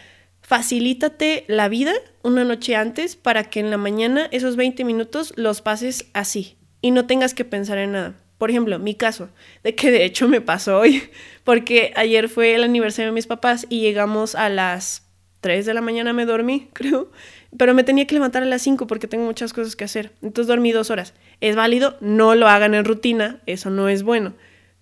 [0.44, 5.62] facilítate la vida una noche antes para que en la mañana esos 20 minutos los
[5.62, 8.14] pases así y no tengas que pensar en nada.
[8.36, 9.30] Por ejemplo, mi caso,
[9.62, 11.02] de que de hecho me pasó hoy,
[11.44, 15.08] porque ayer fue el aniversario de mis papás y llegamos a las
[15.40, 17.10] 3 de la mañana, me dormí, creo,
[17.56, 20.12] pero me tenía que levantar a las 5 porque tengo muchas cosas que hacer.
[20.20, 21.14] Entonces dormí dos horas.
[21.40, 21.96] ¿Es válido?
[22.00, 24.34] No lo hagan en rutina, eso no es bueno.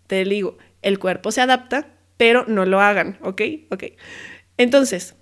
[0.08, 3.42] Te digo, el cuerpo se adapta, pero no lo hagan, ¿ok?
[3.70, 3.84] Ok.
[4.56, 5.14] Entonces,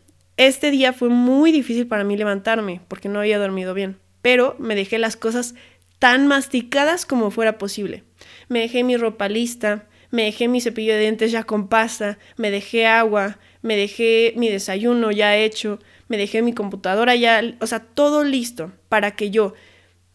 [0.46, 4.74] este día fue muy difícil para mí levantarme porque no había dormido bien, pero me
[4.74, 5.54] dejé las cosas
[5.98, 8.04] tan masticadas como fuera posible.
[8.48, 12.50] Me dejé mi ropa lista, me dejé mi cepillo de dientes ya con pasta, me
[12.50, 17.80] dejé agua, me dejé mi desayuno ya hecho, me dejé mi computadora ya, o sea,
[17.80, 19.52] todo listo para que yo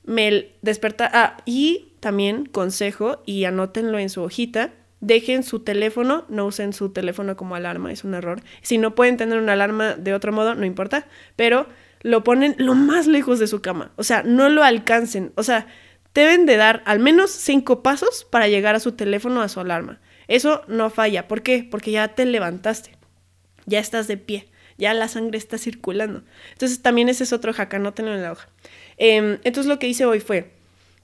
[0.06, 1.12] me despertara.
[1.14, 4.74] Ah, y también consejo, y anótenlo en su hojita,
[5.06, 8.42] dejen su teléfono, no usen su teléfono como alarma, es un error.
[8.62, 11.68] Si no pueden tener una alarma de otro modo, no importa, pero
[12.02, 15.68] lo ponen lo más lejos de su cama, o sea, no lo alcancen, o sea,
[16.14, 20.00] deben de dar al menos cinco pasos para llegar a su teléfono, a su alarma.
[20.28, 21.68] Eso no falla, ¿por qué?
[21.70, 22.98] Porque ya te levantaste,
[23.66, 26.24] ya estás de pie, ya la sangre está circulando.
[26.54, 28.50] Entonces también ese es otro hack, anótenlo en la hoja.
[28.98, 30.52] Em, entonces lo que hice hoy fue,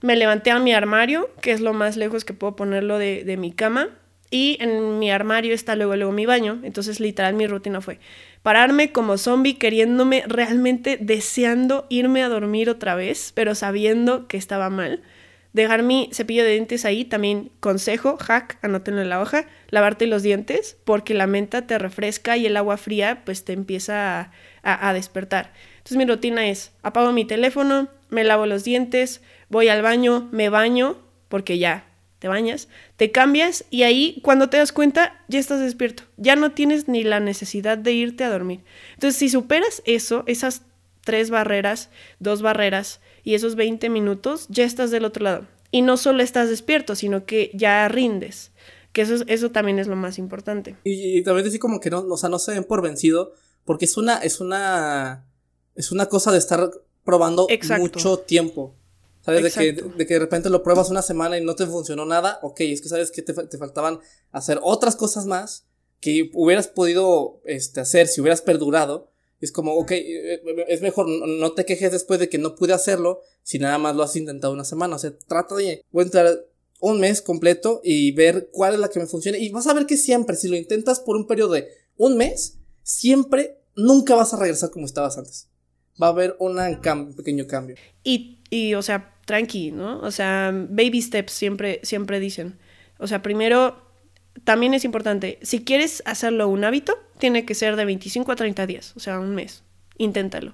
[0.01, 3.51] me levanté a mi armario, que es lo más lejos que puedo ponerlo de, mi
[3.51, 3.89] cama,
[4.29, 6.59] Y en mi armario está luego, luego mi baño.
[6.63, 7.99] Entonces, literal, mi rutina fue
[8.43, 14.69] pararme como zombie queriéndome, realmente deseando irme a dormir otra vez, pero sabiendo que estaba
[14.69, 15.03] mal.
[15.53, 20.23] Dejar mi cepillo de dientes ahí, también consejo, hack, anótenlo en la hoja, lavarte los
[20.23, 24.31] dientes porque la menta te refresca y el agua fría pues te empieza
[24.63, 25.51] a, a despertar.
[25.79, 30.49] Entonces mi rutina es, apago mi teléfono, me lavo los dientes, voy al baño, me
[30.49, 31.87] baño, porque ya
[32.19, 36.51] te bañas, te cambias y ahí cuando te das cuenta ya estás despierto, ya no
[36.51, 38.63] tienes ni la necesidad de irte a dormir.
[38.93, 40.61] Entonces si superas eso, esas
[41.03, 45.47] tres barreras, dos barreras y esos 20 minutos, ya estás del otro lado.
[45.71, 48.51] Y no solo estás despierto, sino que ya rindes.
[48.91, 50.75] Que eso, eso también es lo más importante.
[50.83, 53.33] Y, también decir como que no, o sea, no se den por vencido,
[53.63, 55.25] porque es una, es una,
[55.75, 56.69] es una cosa de estar
[57.03, 57.47] probando
[57.79, 58.75] mucho tiempo.
[59.23, 59.43] ¿Sabes?
[59.43, 62.39] De que, de que, de repente lo pruebas una semana y no te funcionó nada.
[62.41, 63.99] Ok, es que sabes que te, te faltaban
[64.31, 65.65] hacer otras cosas más
[65.99, 69.12] que hubieras podido este, hacer si hubieras perdurado.
[69.39, 72.73] Es como, ok, eh, eh, es mejor, no te quejes después de que no pude
[72.73, 74.95] hacerlo si nada más lo has intentado una semana.
[74.95, 76.45] O sea, trata de entrar
[76.79, 79.38] un mes completo y ver cuál es la que me funciona.
[79.38, 82.57] Y vas a ver que siempre, si lo intentas por un periodo de un mes,
[82.84, 85.47] siempre, nunca vas a regresar como estabas antes.
[86.01, 87.75] Va a haber un pequeño cambio.
[88.03, 89.99] Y, y, o sea, tranqui, ¿no?
[90.01, 92.59] O sea, baby steps siempre, siempre dicen.
[92.99, 93.81] O sea, primero,
[94.43, 98.67] también es importante, si quieres hacerlo un hábito, tiene que ser de 25 a 30
[98.67, 99.63] días, o sea, un mes.
[99.97, 100.53] Inténtalo.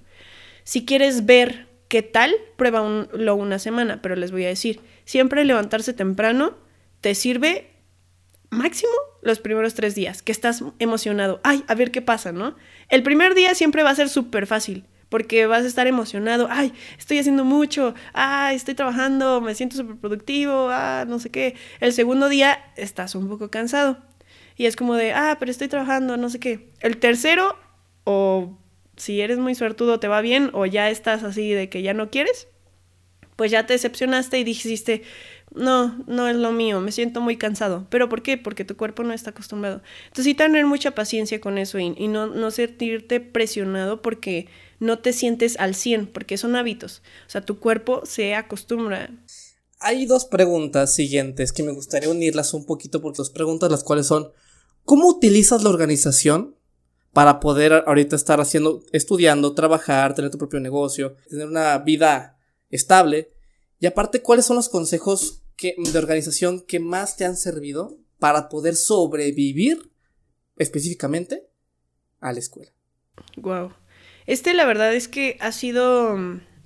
[0.63, 5.93] Si quieres ver qué tal, pruébalo una semana, pero les voy a decir, siempre levantarse
[5.93, 6.55] temprano
[7.01, 7.71] te sirve
[8.49, 11.39] máximo los primeros tres días, que estás emocionado.
[11.43, 12.55] Ay, a ver qué pasa, ¿no?
[12.89, 16.74] El primer día siempre va a ser súper fácil porque vas a estar emocionado, ay,
[16.98, 21.56] estoy haciendo mucho, ay, estoy trabajando, me siento súper productivo, ah, no sé qué.
[21.80, 23.98] El segundo día estás un poco cansado
[24.58, 26.72] y es como de, ah, pero estoy trabajando, no sé qué.
[26.82, 27.56] El tercero,
[28.04, 28.58] o
[28.98, 32.10] si eres muy suertudo, te va bien, o ya estás así de que ya no
[32.10, 32.48] quieres,
[33.36, 35.04] pues ya te decepcionaste y dijiste,
[35.54, 37.86] no, no es lo mío, me siento muy cansado.
[37.89, 38.38] ¿Pero por qué?
[38.38, 39.82] Porque tu cuerpo no está acostumbrado.
[40.06, 44.48] Entonces sí tener mucha paciencia con eso y, y no, no sentirte presionado porque
[44.79, 47.01] no te sientes al 100, porque son hábitos.
[47.25, 49.09] O sea, tu cuerpo se acostumbra.
[49.79, 54.07] Hay dos preguntas siguientes que me gustaría unirlas un poquito porque dos preguntas las cuales
[54.07, 54.31] son,
[54.85, 56.55] ¿cómo utilizas la organización
[57.13, 62.37] para poder ahorita estar haciendo, estudiando, trabajar, tener tu propio negocio, tener una vida
[62.69, 63.33] estable?
[63.79, 68.49] Y aparte, ¿cuáles son los consejos que, de organización que más te han servido para
[68.49, 69.91] poder sobrevivir
[70.57, 71.47] específicamente
[72.19, 72.71] a la escuela?
[73.35, 73.73] Wow.
[74.27, 76.17] Este la verdad es que ha sido,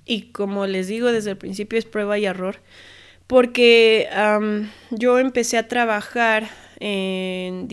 [0.04, 2.56] y como les digo desde el principio, es prueba y error,
[3.28, 4.08] porque
[4.90, 7.68] yo empecé a trabajar en,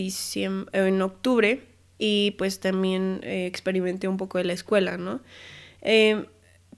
[0.73, 1.63] en octubre
[1.97, 5.21] y pues también eh, experimenté un poco de la escuela, ¿no?
[5.81, 6.25] Eh,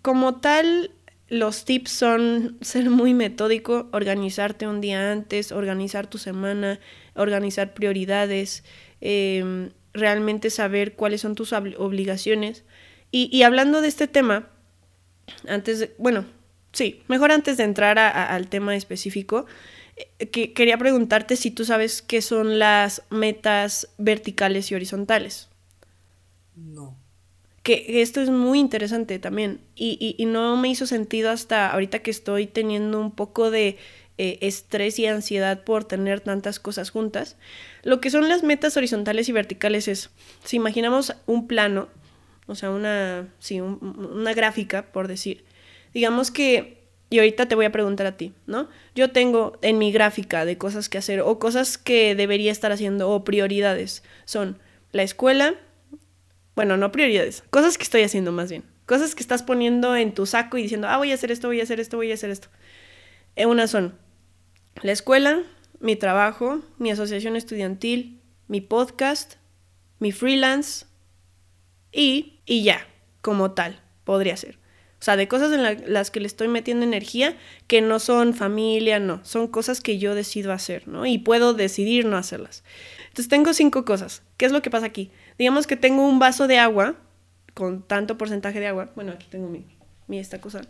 [0.02, 0.92] como tal,
[1.28, 6.80] los tips son ser muy metódico, organizarte un día antes, organizar tu semana,
[7.14, 8.64] organizar prioridades,
[9.02, 12.64] em, realmente saber cuáles son tus obligaciones
[13.12, 14.48] y, hablando de este tema,
[15.48, 16.26] antes de, bueno,
[16.72, 19.46] sí, mejor antes de entrar al tema específico,
[19.98, 25.50] eh, que, quería preguntarte si tú sabes qué son las metas verticales y horizontales.
[26.56, 26.96] No.
[27.64, 32.10] Que esto es muy interesante también y, y, no me hizo sentido hasta ahorita que
[32.10, 33.78] estoy teniendo un poco de
[34.18, 37.38] eh, estrés y ansiedad por tener tantas cosas juntas.
[37.84, 40.12] Lo que son las metas horizontales y verticales es,
[40.44, 41.90] si imaginamos un plano,
[42.52, 45.46] o sea, una, sí, una gráfica, por decir.
[45.94, 48.68] Digamos que, y ahorita te voy a preguntar a ti, ¿no?
[48.94, 53.10] Yo tengo en mi gráfica de cosas que hacer o cosas que debería estar haciendo
[53.10, 54.04] o prioridades.
[54.26, 54.60] Son
[54.92, 55.56] la escuela,
[56.56, 58.64] bueno, no prioridades, cosas que estoy haciendo más bien.
[58.86, 61.62] Cosas que estás poniendo en tu saco y diciendo, ah, voy a hacer esto, voy
[61.62, 62.50] a hacer esto, voy a hacer esto.
[63.38, 63.98] Eh, una son
[64.82, 65.44] la escuela,
[65.80, 69.36] mi trabajo, mi asociación estudiantil, mi podcast,
[70.00, 70.86] mi freelance,
[71.92, 72.88] y, y ya,
[73.22, 74.62] como tal, podría ser.
[75.02, 79.00] O sea, de cosas en las que le estoy metiendo energía que no son familia,
[79.00, 81.08] no, son cosas que yo decido hacer, ¿no?
[81.08, 82.64] Y puedo decidir no hacerlas.
[83.08, 84.22] Entonces tengo cinco cosas.
[84.38, 85.10] ¿Qué es lo que pasa aquí?
[85.40, 86.98] Digamos que tengo un vaso de agua
[87.56, 88.92] con tanto porcentaje de agua.
[88.96, 89.66] Bueno, aquí tengo mi,
[90.08, 90.62] mi esta cosa.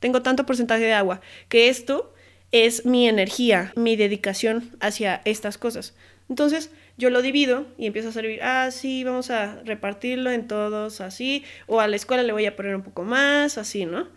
[0.00, 2.12] Tengo tanto porcentaje de agua que esto
[2.50, 5.94] es mi energía, mi dedicación hacia estas cosas.
[6.28, 11.00] Entonces, yo lo divido y empiezo a servir, ah, sí, vamos a repartirlo en todos
[11.00, 14.08] así, o a la escuela le voy a poner un poco más, así, ¿no?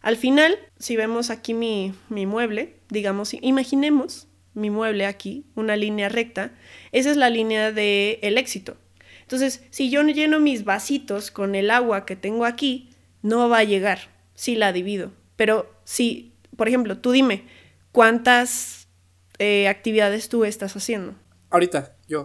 [0.00, 6.08] Al final, si vemos aquí mi, mi mueble, digamos, imaginemos mi mueble aquí, una línea
[6.08, 6.52] recta,
[6.92, 8.76] esa es la línea del el éxito.
[9.22, 12.90] Entonces, si yo lleno mis vasitos con el agua que tengo aquí,
[13.22, 15.12] no va a llegar si la divido.
[15.36, 17.44] Pero si, por ejemplo, tú dime,
[17.92, 18.88] ¿cuántas
[19.38, 21.14] eh, actividades tú estás haciendo?
[21.50, 22.24] Ahorita, yo.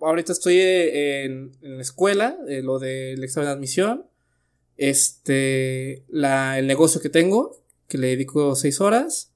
[0.00, 4.06] Ahorita estoy eh, en, la escuela, eh, lo del examen de admisión.
[4.76, 9.32] Este, la, el negocio que tengo, que le dedico seis horas.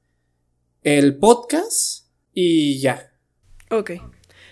[0.82, 3.12] El podcast y ya.
[3.70, 3.92] Ok.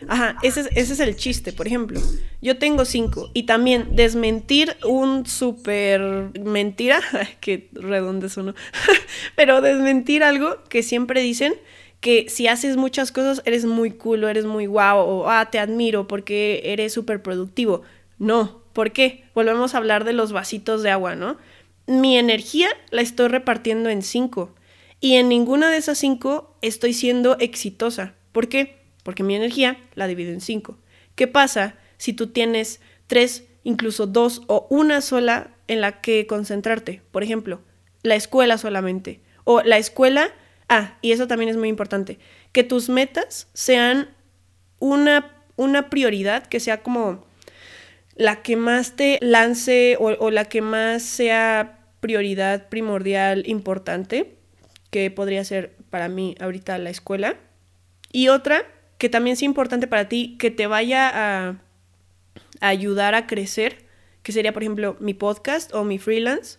[0.06, 2.00] Ajá, ese es, ese es el chiste, por ejemplo.
[2.40, 3.30] Yo tengo cinco.
[3.34, 6.00] Y también desmentir un súper
[6.38, 7.00] mentira.
[7.40, 8.54] Qué redondo eso, ¿no?
[9.36, 11.54] Pero desmentir algo que siempre dicen
[12.00, 16.06] que si haces muchas cosas eres muy cool eres muy guau o ah, te admiro
[16.06, 17.82] porque eres súper productivo.
[18.18, 19.24] No, ¿por qué?
[19.34, 21.36] Volvemos a hablar de los vasitos de agua, ¿no?
[21.86, 24.54] Mi energía la estoy repartiendo en cinco
[25.00, 28.14] y en ninguna de esas cinco estoy siendo exitosa.
[28.32, 28.78] ¿Por qué?
[29.02, 30.78] Porque mi energía la divido en cinco.
[31.14, 37.02] ¿Qué pasa si tú tienes tres, incluso dos o una sola en la que concentrarte?
[37.10, 37.60] Por ejemplo,
[38.02, 39.20] la escuela solamente.
[39.44, 40.32] O la escuela
[40.68, 42.18] Ah, y eso también es muy importante,
[42.52, 44.08] que tus metas sean
[44.78, 47.26] una, una prioridad, que sea como
[48.14, 54.36] la que más te lance o, la que más sea prioridad primordial importante,
[54.90, 57.36] que podría ser para mí ahorita la escuela.
[58.12, 58.66] Y otra,
[58.98, 61.48] que también sea importante para ti, que te vaya a,
[62.60, 63.86] a ayudar a crecer,
[64.22, 66.58] que sería, por ejemplo, mi podcast o mi freelance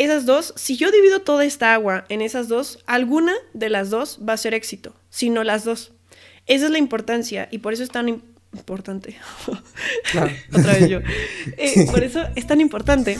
[0.00, 4.18] esas dos, si yo divido toda esta agua en esas dos, alguna de las dos
[4.26, 5.92] va a ser éxito, si no las dos.
[6.46, 8.08] Esa es la importancia y por eso es tan
[8.54, 9.18] importante.
[10.56, 11.00] Otra vez yo.
[11.58, 13.18] Eh, por eso es tan importante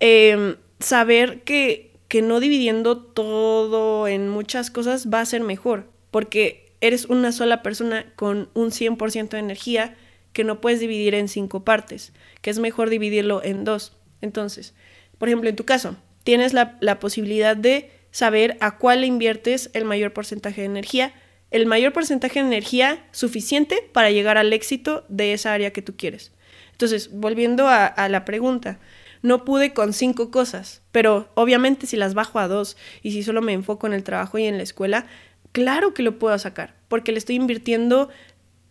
[0.00, 6.74] em, saber que, que no dividiendo todo en muchas cosas va a ser mejor, porque
[6.82, 9.96] eres una sola persona con un 100% de energía
[10.34, 12.12] que no puedes dividir en cinco partes,
[12.42, 13.96] que es mejor dividirlo en dos.
[14.20, 14.74] Entonces,
[15.16, 15.96] por ejemplo, en tu caso,
[16.28, 21.14] tienes la, posibilidad de saber a cuál le inviertes el mayor porcentaje de energía,
[21.50, 25.96] el mayor porcentaje de energía suficiente para llegar al éxito de esa área que tú
[25.96, 26.32] quieres.
[26.72, 28.78] Entonces, volviendo a, la pregunta,
[29.22, 33.40] no pude con cinco cosas, pero obviamente si las bajo a dos y si solo
[33.40, 35.06] me enfoco en el trabajo y en la escuela,
[35.52, 38.10] claro que lo puedo sacar, porque le estoy invirtiendo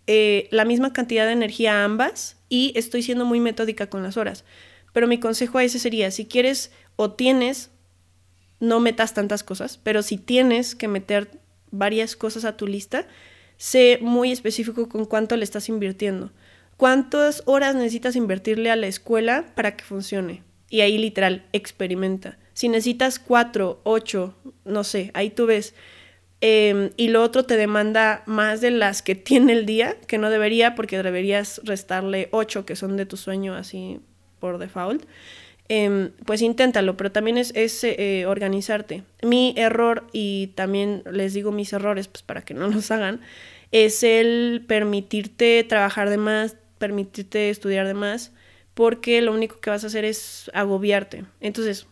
[0.05, 4.15] eh, la misma cantidad de energía a ambas y estoy siendo muy metódica con las
[4.15, 4.45] horas.
[4.97, 7.69] Pero mi consejo a ese sería, si quieres o tienes,
[8.59, 11.29] no metas tantas cosas, pero si tienes que meter
[11.69, 13.05] varias cosas a tu lista,
[13.57, 16.31] sé muy específico con cuánto le estás invirtiendo.
[16.77, 20.41] ¿Cuántas horas necesitas invertirle a la escuela para que funcione?
[20.67, 22.39] Y ahí literal, experimenta.
[22.55, 24.33] Si necesitas cuatro, ocho,
[24.65, 25.75] no sé, ahí tú ves.
[26.41, 30.31] Em, y lo otro te demanda más de las que tiene el día, que no
[30.31, 33.99] debería, porque deberías restarle ocho que son de tu sueño así
[34.39, 35.03] por default.
[35.69, 37.51] Em, pues inténtalo, pero también es,
[37.83, 39.03] eh, organizarte.
[39.21, 43.21] Mi error, y también les digo mis errores, pues para que no los hagan,
[43.71, 48.31] es el permitirte trabajar de más, permitirte estudiar de más,
[48.73, 51.25] porque lo único que vas a hacer es agobiarte.
[51.41, 51.87] Entonces,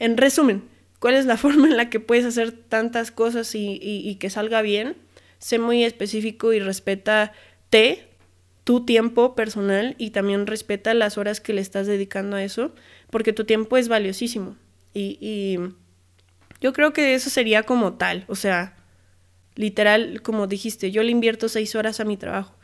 [0.00, 0.64] en resumen,
[0.98, 4.62] ¿cuál es la forma en la que puedes hacer tantas cosas y, y que salga
[4.62, 4.96] bien?
[5.38, 8.08] Sé muy específico y respétate
[8.64, 12.74] tu tiempo personal y también respeta las horas que le estás dedicando a eso,
[13.10, 14.56] porque tu tiempo es valiosísimo.
[14.94, 15.58] Y,
[16.60, 18.76] yo creo que eso sería como tal, o sea,
[19.54, 22.54] literal, como dijiste, yo le invierto seis horas a mi trabajo.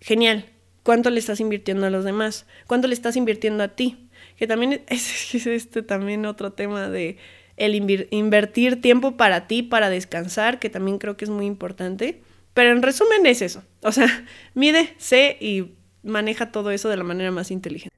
[0.00, 0.46] Genial.
[0.84, 2.46] ¿Cuánto le estás invirtiendo a los demás?
[2.66, 4.08] ¿Cuánto le estás invirtiendo a ti?
[4.36, 7.18] Que también es, es este también otro tema de
[7.56, 7.74] el
[8.10, 12.22] invertir tiempo para ti, para descansar, que también creo que es muy importante.
[12.58, 13.62] Pero en resumen es eso.
[13.84, 17.96] O sea, mide, sé y maneja todo eso de la manera más inteligente.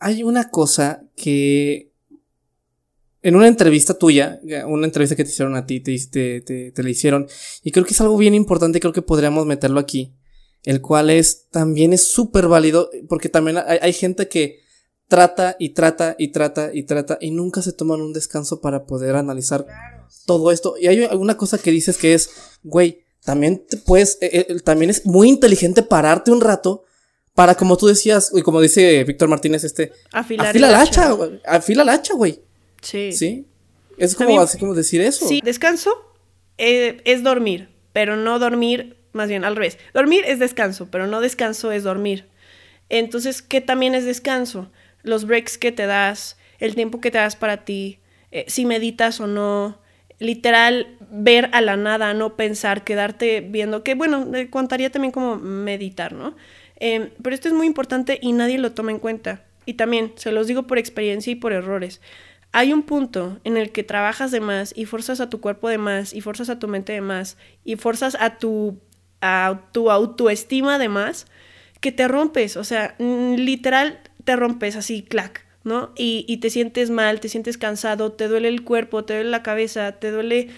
[0.00, 1.92] Hay una cosa que
[3.22, 5.96] en una entrevista tuya, una entrevista que te hicieron a ti, te,
[6.40, 7.28] te, te, la hicieron,
[7.62, 10.16] y creo que es algo bien importante, creo que podríamos meterlo aquí,
[10.64, 14.62] el cual es, también es súper válido, porque también hay, hay, gente que
[15.06, 19.14] trata y trata y trata y trata y nunca se toman un descanso para poder
[19.14, 19.64] analizar
[20.26, 20.74] todo esto.
[20.76, 22.30] Y hay alguna cosa que dices que es,
[22.64, 26.84] güey, también te puedes, eh, eh, también es muy inteligente pararte un rato
[27.34, 31.40] para, como tú decías, y como dice Víctor Martínez, este, Afilar afila la hacha, güey.
[31.46, 32.40] Afila la hacha, güey.
[32.82, 33.12] Sí.
[33.12, 33.46] Sí.
[33.96, 35.26] Es como, así como decir eso.
[35.26, 36.12] Sí, descanso
[36.58, 39.78] eh, es dormir, pero no dormir, más bien al revés.
[39.94, 42.28] Dormir es descanso, pero no descanso es dormir.
[42.88, 44.70] Entonces, ¿qué también es descanso?
[45.02, 48.00] Los breaks que te das, el tiempo que te das para ti,
[48.46, 49.81] si meditas o no,
[50.22, 56.12] literal, ver a la nada, no pensar, quedarte viendo, que bueno, contaría también como meditar,
[56.12, 56.34] ¿no?
[56.76, 59.44] Em, pero esto es muy importante y nadie lo toma en cuenta.
[59.66, 62.00] Y también, se los digo por experiencia y por errores.
[62.52, 65.78] Hay un punto en el que trabajas de más y forzas a tu cuerpo de
[65.78, 68.78] más y forzas a tu mente de más y forzas a tu,
[69.20, 71.26] a tu autoestima de más
[71.80, 75.92] que te rompes, o sea, literal te rompes así, clac, ¿no?
[75.96, 79.42] Y, y te sientes mal, te sientes cansado, te duele el cuerpo, te duele la
[79.42, 80.48] cabeza, te duele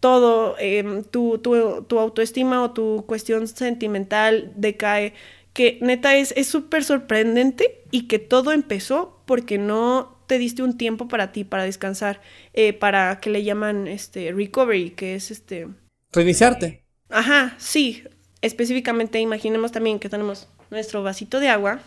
[0.00, 5.14] todo, em, tu, tu, tu, autoestima o tu cuestión sentimental decae,
[5.52, 11.08] que neta es súper sorprendente y que todo empezó porque no te diste un tiempo
[11.08, 12.20] para ti, para descansar,
[12.52, 15.66] eh, para que le llaman este recovery, que es este...
[16.12, 16.84] Reiniciarte.
[17.08, 18.04] Ajá, sí.
[18.40, 21.80] Específicamente imaginemos también que tenemos nuestro vasito de agua,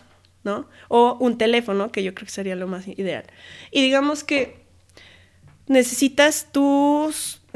[0.44, 0.68] ¿no?
[0.88, 3.24] O un teléfono, que yo creo que sería lo más ideal.
[3.70, 4.62] Y digamos que
[5.66, 7.12] necesitas tu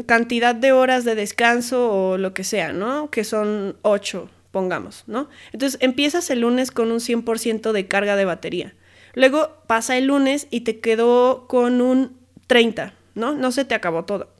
[0.06, 3.10] cantidad de horas de descanso o lo que sea, ¿no?
[3.10, 5.28] Que son ocho, pongamos, ¿no?
[5.52, 8.74] Entonces empiezas el lunes con un 100% de carga de batería.
[9.14, 12.16] Luego pasa el lunes y te quedó con un
[12.46, 13.34] 30, ¿no?
[13.34, 14.30] No se te acabó todo.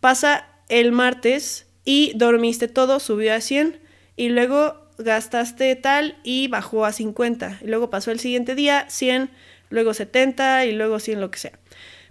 [0.00, 3.78] Pasa el martes y dormiste todo, subió a 100
[4.16, 7.60] y luego gastaste tal y bajó a 50.
[7.62, 9.30] Y luego pasó el siguiente día 100,
[9.70, 11.58] luego 70 y luego 100 lo que sea.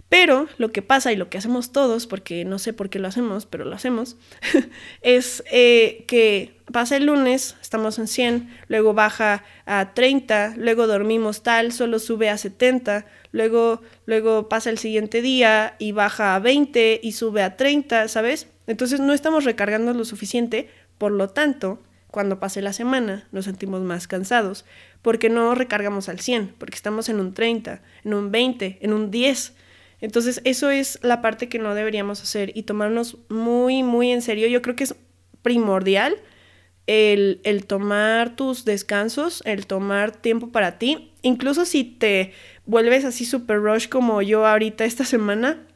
[0.08, 3.08] Pero lo que pasa y lo que hacemos todos, porque no sé por qué lo
[3.08, 4.16] hacemos, pero lo hacemos,
[5.02, 11.42] es eh, que pasa el lunes, estamos en 100, luego baja a 30, luego dormimos
[11.42, 17.00] tal, solo sube a 70, luego, luego pasa el siguiente día y baja a 20
[17.02, 18.46] y sube a 30, ¿sabes?
[18.68, 21.80] Entonces no estamos recargando lo suficiente, por lo tanto,
[22.16, 24.64] cuando pase la semana nos sentimos más cansados,
[25.02, 29.10] porque no recargamos al 100, porque estamos en un 30, en un 20, en un
[29.10, 29.52] 10.
[30.00, 34.48] Entonces eso es la parte que no deberíamos hacer y tomarnos muy, muy en serio.
[34.48, 34.94] Yo creo que es
[35.42, 36.16] primordial
[36.86, 41.12] el, el tomar tus descansos, el tomar tiempo para ti.
[41.20, 42.32] Incluso si te
[42.64, 45.66] vuelves así super rush como yo ahorita esta semana,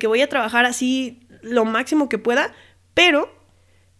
[0.00, 2.52] que voy a trabajar así lo máximo que pueda,
[2.92, 3.32] pero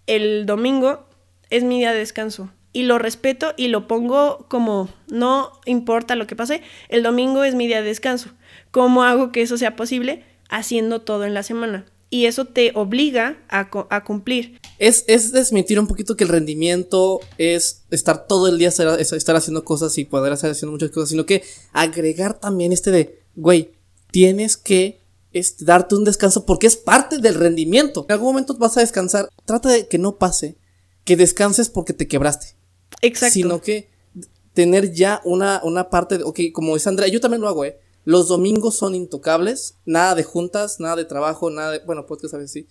[0.08, 1.06] el domingo
[1.50, 6.26] es mi día de descanso y lo respeto y lo pongo como no importa lo
[6.26, 8.30] que pase, el domingo es mi día de descanso.
[8.70, 10.24] ¿Cómo hago que eso sea posible?
[10.48, 11.86] Haciendo todo en la semana.
[12.12, 14.60] Y eso te obliga a, a cumplir.
[14.78, 19.64] Es, es, desmentir un poquito que el rendimiento es estar todo el día, estar, haciendo
[19.64, 23.70] cosas y poder estar haciendo muchas cosas, sino que agregar también este de, güey,
[24.10, 25.00] tienes que
[25.32, 28.06] este, darte un descanso porque es parte del rendimiento.
[28.08, 29.28] En algún momento vas a descansar.
[29.44, 30.56] Trata de que no pase
[31.10, 32.54] que descanses porque te quebraste.
[33.02, 33.34] Exacto.
[33.34, 33.90] Sino que
[34.54, 37.80] tener ya una, una parte de, ok, como dice Andrea, yo también lo hago, eh.
[38.04, 42.36] Los domingos son intocables, nada de juntas, nada de trabajo, nada de, bueno, podcast a
[42.38, 42.68] veces sí.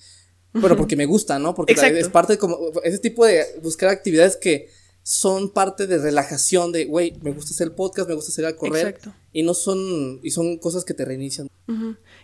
[0.53, 1.53] Bueno, porque me gusta, ¿no?
[1.53, 4.69] Porque es parte de como, ese tipo de buscar actividades que
[5.03, 8.55] son parte de relajación de, güey, me gusta hacer el podcast, me gusta hacer a
[8.55, 8.87] correr.
[8.87, 9.13] Exacto.
[9.33, 11.49] Y no son, y son cosas que te reinician.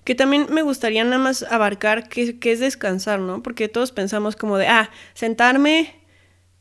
[0.05, 3.43] Que también me gustaría nada más abarcar qué, qué es descansar, ¿no?
[3.43, 6.04] Porque todos pensamos como de, ah, sentarme,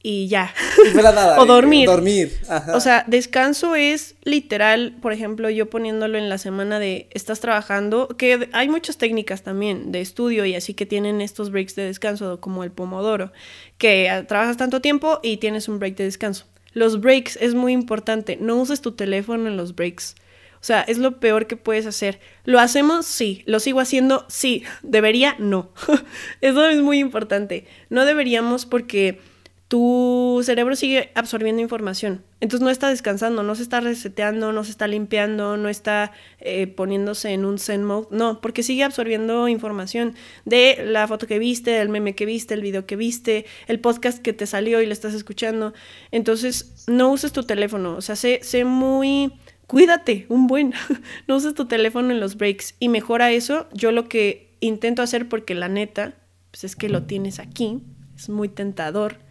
[0.07, 0.55] y ya.
[1.39, 1.87] o dormir.
[1.87, 2.39] dormir.
[2.75, 8.09] O sea, descanso es literal, por ejemplo, yo poniéndolo en la semana de estás trabajando,
[8.09, 12.39] que hay muchas técnicas también de estudio y así que tienen estos breaks de descanso,
[12.39, 13.33] como el pomodoro,
[13.79, 16.45] que ah, trabajas tanto tiempo y tienes un break de descanso.
[16.75, 20.17] Los breaks es muy importante, no uses tu teléfono en los breaks.
[20.61, 22.21] O sea, es lo peor que puedes hacer.
[22.45, 23.05] ¿Lo hacemos?
[23.05, 23.43] Sí.
[23.45, 24.25] ¿Lo sigo haciendo?
[24.29, 24.65] Sí.
[24.83, 25.37] ¿Debería?
[25.39, 25.71] No.
[26.41, 27.67] Eso es muy importante.
[27.91, 29.21] No deberíamos porque
[29.69, 32.23] tu cerebro sigue absorbiendo información.
[32.41, 36.67] Entonces no está descansando, no se está reseteando, no se está limpiando, no está eh,
[36.67, 38.09] poniéndose en un zen mode.
[38.11, 42.61] No, porque sigue absorbiendo información de la foto que viste, el meme que viste, el
[42.61, 45.73] video que viste, el podcast que te salió y lo estás escuchando.
[46.11, 49.33] Entonces no uses tu teléfono, o sea, sé, sé muy...
[49.67, 50.75] Cuídate, un buen.
[51.27, 53.67] no uses tu teléfono en los breaks y mejora eso.
[53.73, 56.13] Yo lo que intento hacer porque la neta,
[56.51, 57.81] pues es que lo tienes aquí,
[58.15, 59.24] es muy tentador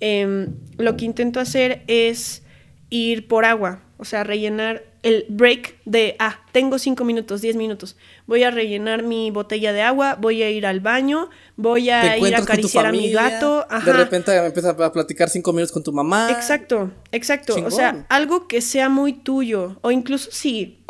[0.00, 2.42] Em, lo que intento hacer es
[2.90, 7.96] ir por agua, o sea, rellenar el break de, ah, tengo 5 minutos, 10 minutos,
[8.26, 12.34] voy a rellenar mi botella de agua, voy a ir al baño, voy a ir
[12.34, 13.66] a acariciar a mi gato.
[13.84, 16.30] De repente empiezas a platicar 5 minutos con tu mamá.
[16.30, 17.56] Exacto, exacto.
[17.64, 20.84] O sea, algo que sea muy tuyo, o incluso si,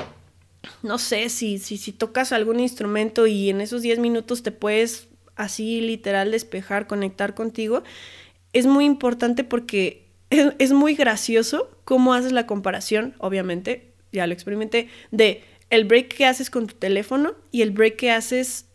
[0.82, 5.09] no sé, si, si, si tocas algún instrumento y en esos 10 minutos te puedes
[5.36, 7.84] así literal despejar, conectar contigo
[8.59, 14.88] es muy importante porque es, muy gracioso cómo haces la comparación, obviamente, ya lo experimenté,
[15.11, 18.66] de el break que haces con tu teléfono y el break que haces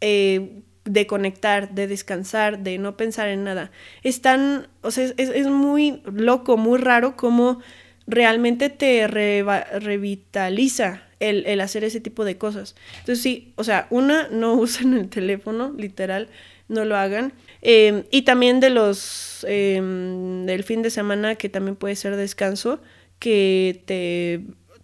[0.00, 3.70] eh, de conectar, de descansar, de no pensar en nada.
[4.02, 7.60] Es tan, o sea, es, es muy loco, muy raro como
[8.06, 12.74] realmente te revitaliza el, hacer ese tipo de cosas.
[12.98, 16.28] Entonces sí, o sea, una, no usen el teléfono, literal,
[16.68, 17.32] no lo hagan.
[17.62, 22.80] Em, y también de los, em, del fin de semana, que también puede ser descanso,
[23.18, 24.40] que te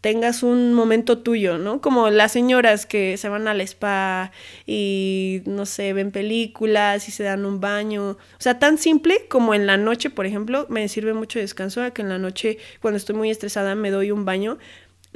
[0.06, 1.80] tengas un momento tuyo, ¿no?
[1.80, 4.30] Como las señoras que se van al spa
[4.64, 8.10] y, no sé, ven películas y se dan un baño.
[8.10, 12.02] O sea, tan simple como en la noche, por ejemplo, me sirve mucho descanso, que
[12.02, 14.58] en la noche, cuando estoy muy estresada, me doy un baño.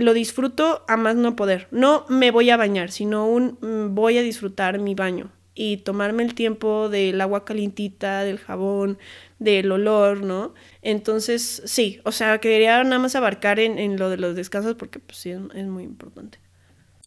[0.00, 1.68] Lo disfruto a más no poder.
[1.70, 6.22] No me voy a bañar, sino un mm, voy a disfrutar mi baño y tomarme
[6.22, 8.96] el tiempo del agua calientita, del jabón,
[9.38, 10.54] del olor, ¿no?
[10.80, 15.18] Entonces, sí, o sea, quería nada más abarcar en, lo de los descansos porque pues
[15.18, 16.38] sí, es, muy importante.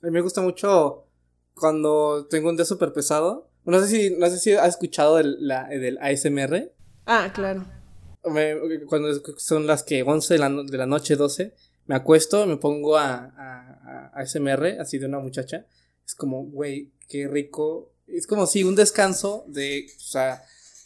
[0.04, 1.08] A mí me gusta mucho
[1.56, 3.50] cuando tengo un día súper pesado.
[3.66, 6.72] No sé si, no sé si has escuchado del, la, del ASMR.
[7.08, 7.66] Ah, claro.
[8.88, 11.56] cuando son las que 11 de la, de la noche, 12,
[11.86, 15.66] me acuesto, me pongo a, a, a ASMR, así de una muchacha.
[16.06, 17.92] Es como, güey, qué rico.
[18.08, 20.44] Es como si un descanso de, o sea,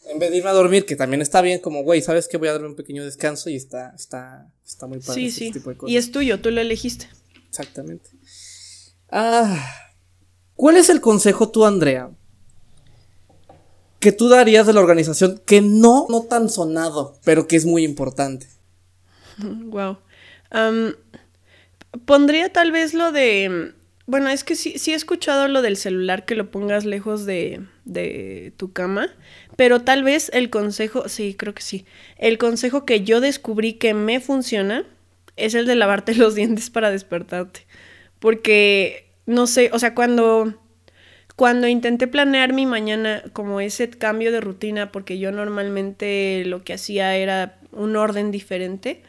[0.09, 2.37] en vez de irme a dormir, que también está bien, como, güey, ¿sabes qué?
[2.37, 5.21] Voy a darme un pequeño descanso y está, está, está muy padre.
[5.21, 5.51] Sí, sí.
[5.51, 5.91] Tipo de cosas.
[5.91, 7.07] Y es tuyo, tú lo elegiste.
[7.49, 8.09] Exactamente.
[9.09, 9.65] Ah,
[10.55, 12.11] ¿cuál es el consejo tú, Andrea?
[13.99, 17.83] Que tú darías de la organización que no, no tan sonado, pero que es muy
[17.83, 18.47] importante.
[19.39, 19.97] Wow.
[22.05, 23.73] Pondría tal vez lo de.
[24.05, 27.61] Bueno, es que sí, sí he escuchado lo del celular que lo pongas lejos de,
[27.83, 29.09] de tu cama.
[29.57, 31.85] Pero tal vez el consejo, sí, creo que sí.
[32.17, 34.85] El consejo que yo descubrí que me funciona
[35.35, 37.65] es el de lavarte los dientes para despertarte.
[38.19, 40.53] Porque, no sé, o sea, cuando,
[41.35, 46.73] cuando intenté planear mi mañana como ese cambio de rutina, porque yo normalmente lo que
[46.73, 49.03] hacía era un orden diferente,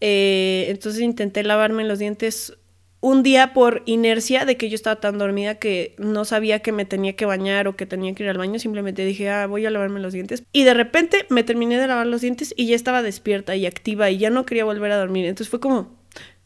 [0.00, 2.58] eh, entonces intenté lavarme los dientes
[3.00, 6.84] un día por inercia de que yo estaba tan dormida que no sabía que me
[6.84, 9.70] tenía que bañar o que tenía que ir al baño, simplemente dije, ah, voy a
[9.70, 10.42] lavarme los dientes.
[10.52, 14.10] Y de repente me terminé de lavar los dientes y ya estaba despierta y activa
[14.10, 15.26] y ya no quería volver a dormir.
[15.26, 15.96] Entonces fue como,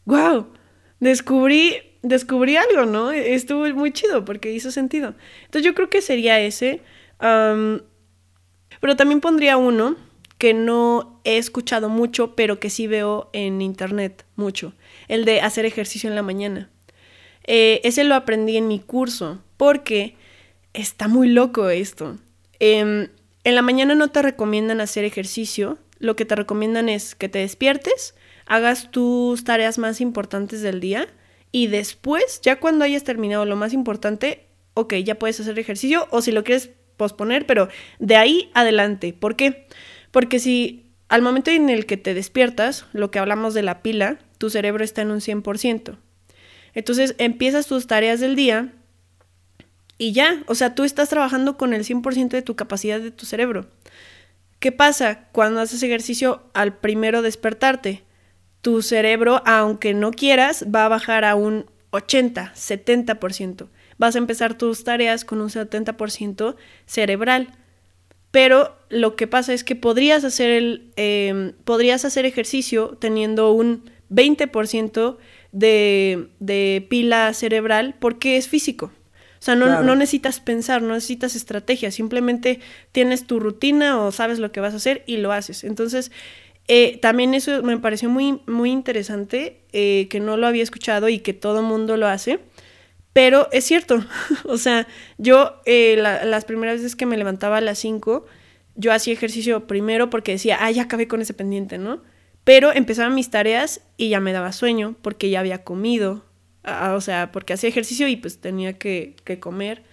[0.05, 0.47] wow,
[0.99, 3.11] descubrí, descubrí algo, ¿no?
[3.11, 5.15] Estuvo muy chido porque hizo sentido.
[5.45, 6.81] Entonces yo creo que sería ese.
[7.19, 9.95] pero también pondría uno
[10.43, 14.73] que no he escuchado mucho, pero que sí veo en internet mucho
[15.07, 16.69] el de hacer ejercicio en la mañana.
[17.45, 20.17] Eh, ese lo aprendí en mi curso, porque
[20.73, 22.17] está muy loco esto.
[22.59, 23.07] Em,
[23.45, 27.39] en la mañana no te recomiendan hacer ejercicio, lo que te recomiendan es que te
[27.39, 28.13] despiertes,
[28.45, 31.07] hagas tus tareas más importantes del día
[31.53, 36.21] y después, ya cuando hayas terminado lo más importante, ok, ya puedes hacer ejercicio o
[36.21, 37.69] si lo quieres posponer, pero
[37.99, 39.13] de ahí adelante.
[39.13, 39.67] ¿Por qué?
[40.39, 44.49] Si al momento en el que te despiertas, lo que hablamos de la pila, tu
[44.49, 45.97] cerebro está en un 100%.
[46.73, 48.73] Entonces empiezas tus tareas del día
[49.97, 53.25] y ya, o sea, tú estás trabajando con el 100% de tu capacidad de tu
[53.25, 53.67] cerebro.
[54.59, 58.03] ¿Qué pasa cuando haces ejercicio al primero despertarte?
[58.61, 63.67] Tu cerebro, aunque no quieras, va a bajar a un 80, 70%.
[63.97, 66.55] Vas a empezar tus tareas con un 70%
[66.85, 67.49] cerebral.
[68.33, 73.91] Pero lo que pasa es que podrías hacer, el, em, podrías hacer ejercicio teniendo un
[74.09, 75.19] 20%
[75.51, 78.87] de, de, pila cerebral porque es físico.
[78.87, 82.59] O sea, no, no, necesitas pensar, no necesitas estrategia, simplemente
[82.91, 85.63] tienes tu rutina o sabes lo que vas a hacer y lo haces.
[85.63, 86.11] Entonces,
[86.67, 91.19] eh, también eso me pareció muy, muy interesante, eh, que no lo había escuchado y
[91.19, 92.39] que todo mundo lo hace,
[93.13, 94.03] pero es cierto,
[94.45, 94.87] o sea,
[95.17, 98.25] yo eh, las primeras veces que me levantaba a las 5,
[98.75, 102.01] yo hacía ejercicio primero porque decía, ah, ya acabé con ese pendiente, ¿no?
[102.43, 106.25] Pero empezaban mis tareas y ya me daba sueño porque ya había comido.
[106.65, 109.83] o sea, porque hacía ejercicio y pues tenía que, comer.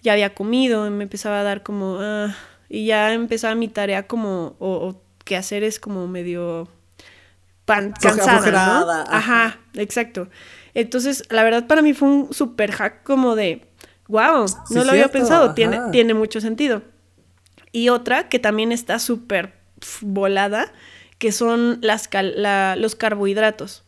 [0.00, 1.98] Ya había comido y me empezaba a dar como...
[2.00, 2.34] Ah,
[2.68, 4.56] y ya empezaba mi tarea como...
[4.58, 6.68] O, que hacer es como medio...
[7.66, 8.90] Pan, cansada, ¿no?
[9.14, 10.28] Ajá, exacto.
[10.78, 13.66] Entonces, la verdad para mí fue un super hack como de...
[14.06, 16.82] Wow, no lo había pensado, tiene, tiene mucho sentido.
[17.72, 19.54] Y otra que también está súper
[20.00, 20.72] volada
[21.18, 22.08] que son las
[22.78, 23.82] los carbohidratos.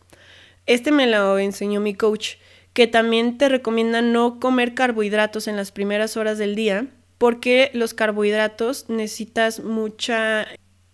[0.65, 2.35] Este me lo enseñó mi coach,
[2.73, 6.87] que también te recomienda no comer carbohidratos en las primeras horas del día,
[7.17, 10.45] porque los carbohidratos necesitas mucha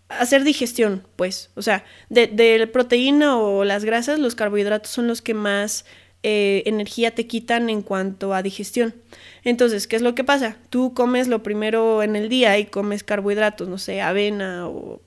[0.10, 1.50] hacer digestión, pues.
[1.56, 5.86] O sea, de, de, proteína o las grasas, los carbohidratos son los que más
[6.24, 8.96] eh, energía te quitan en cuanto a digestión.
[9.44, 10.58] Entonces, ¿qué es lo que pasa?
[10.70, 15.02] Tú comes lo primero en el día y comes carbohidratos, no sé, avena o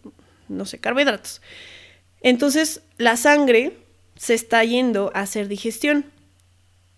[0.49, 1.43] no sé, carbohidratos.
[2.23, 3.77] Entonces, la sangre
[4.17, 6.05] se está yendo a hacer digestión.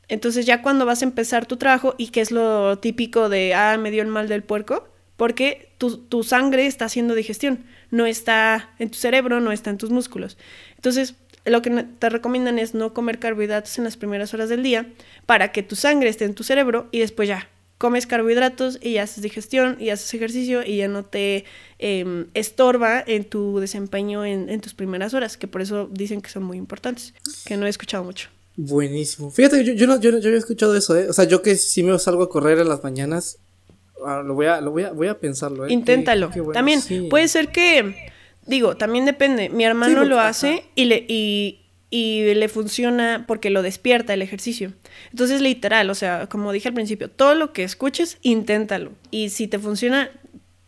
[0.08, 3.78] Entonces, ya cuando vas a empezar tu trabajo, y que es lo típico de, ah,
[3.78, 8.70] me dio el mal del puerco, porque tu, tu sangre está haciendo digestión, no está
[8.80, 10.36] en tu cerebro, no está en tus músculos.
[10.74, 11.14] Entonces,
[11.44, 14.92] lo que te recomiendan es no comer carbohidratos en las primeras horas del día
[15.26, 19.22] para que tu sangre esté en tu cerebro y después ya comes carbohidratos y haces
[19.22, 21.44] digestión y haces ejercicio y ya no te
[21.80, 26.44] em, estorba en tu desempeño en, tus primeras horas, que por eso dicen que son
[26.44, 27.12] muy importantes,
[27.44, 28.28] que no he escuchado mucho.
[28.54, 29.32] Buenísimo.
[29.32, 31.08] Fíjate, yo, yo, no, yo, había escuchado eso, ¿eh?
[31.08, 33.38] O sea, yo que si me salgo a correr en las mañanas,
[34.06, 35.72] ah, lo voy a, lo voy a, voy a pensarlo, ¿eh?
[35.72, 36.30] Inténtalo.
[36.52, 38.10] También puede ser que
[38.46, 39.48] Digo, también depende.
[39.48, 44.72] Mi hermano lo hace y le, y, y le funciona porque lo despierta el ejercicio.
[45.10, 48.92] Entonces, literal, o sea, como dije al principio, todo lo que escuches, inténtalo.
[49.10, 50.10] Y si te funciona,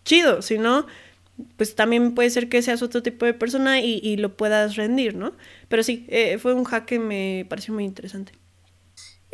[0.05, 0.41] chido.
[0.41, 0.87] Si no,
[1.57, 5.17] pues también puede ser que seas otro tipo de persona y, y lo puedas rendir,
[5.17, 5.33] ¿no?
[5.69, 8.33] Pero sí, eh, fue un hack que me pareció muy interesante.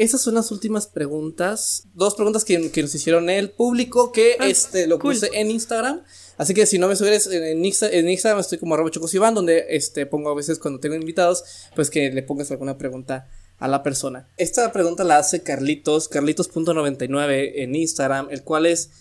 [0.01, 1.87] Esas son las últimas preguntas.
[1.93, 6.01] Dos preguntas que, que nos hicieron el público, que ah, este lo puse en Instagram.
[6.39, 10.31] Así que si no me sugieres en, Instagram, estoy como arroba chocosiván, donde este, pongo
[10.31, 11.45] a veces cuando tengo invitados,
[11.77, 13.29] pues que le pongas alguna pregunta
[13.59, 14.27] a la persona.
[14.39, 18.93] Esta pregunta la hace Carlitos, carlitos.99 en Instagram, el cual es,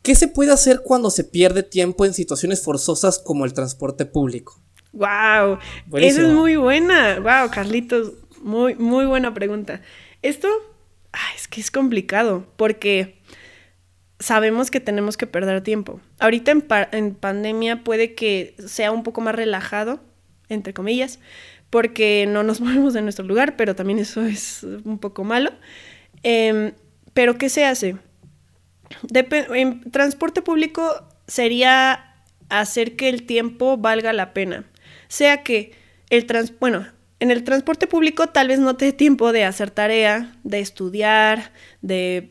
[0.00, 4.62] ¿qué se puede hacer cuando se pierde tiempo en situaciones forzosas como el transporte público?
[4.94, 5.58] ¡Wow!
[5.92, 7.20] Esa es muy buena.
[7.20, 8.12] ¡Wow, Carlitos!
[8.40, 9.82] Muy, muy buena pregunta.
[10.26, 10.48] Esto,
[11.36, 13.20] es que es complicado, porque
[14.18, 16.00] sabemos que tenemos que perder tiempo.
[16.18, 16.52] Ahorita
[16.90, 20.00] en, pandemia puede que sea un poco más relajado,
[20.48, 21.20] entre comillas,
[21.70, 25.52] porque no nos movemos de nuestro lugar, pero también eso es un poco malo.
[26.24, 26.72] Em,
[27.14, 27.96] pero ¿qué se hace?
[29.12, 32.16] en transporte público sería
[32.48, 34.64] hacer que el tiempo valga la pena.
[35.06, 35.72] Sea que
[36.10, 36.84] el trans bueno,
[37.20, 41.52] en el transporte público tal vez no te dé tiempo de hacer tarea, de estudiar,
[41.80, 42.30] de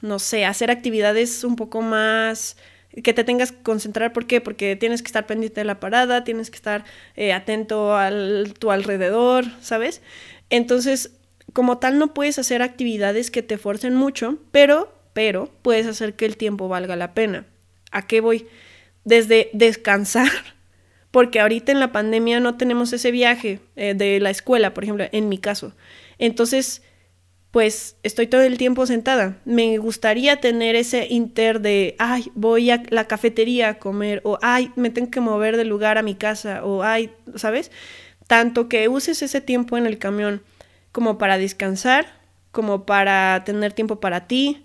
[0.00, 2.56] no sé, hacer actividades un poco más
[3.02, 4.12] que te tengas que concentrar.
[4.12, 4.40] ¿Por qué?
[4.40, 6.84] Porque tienes que estar pendiente de la parada, tienes que estar
[7.16, 8.10] eh, atento a
[8.58, 10.02] tu alrededor, ¿sabes?
[10.50, 11.12] Entonces,
[11.52, 16.26] como tal, no puedes hacer actividades que te forcen mucho, pero, pero, puedes hacer que
[16.26, 17.46] el tiempo valga la pena.
[17.90, 18.46] ¿A qué voy?
[19.04, 20.30] Desde descansar,
[21.12, 25.04] porque ahorita en la pandemia no tenemos ese viaje eh, de la escuela, por ejemplo,
[25.12, 25.74] en mi caso.
[26.18, 26.82] Entonces,
[27.52, 29.38] pues estoy todo el tiempo sentada.
[29.44, 34.72] Me gustaría tener ese inter de, ay, voy a la cafetería a comer, o ay,
[34.74, 37.70] me tengo que mover del lugar a mi casa, o ay, ¿sabes?
[38.26, 40.42] Tanto que uses ese tiempo en el camión
[40.92, 42.06] como para descansar,
[42.52, 44.64] como para tener tiempo para ti,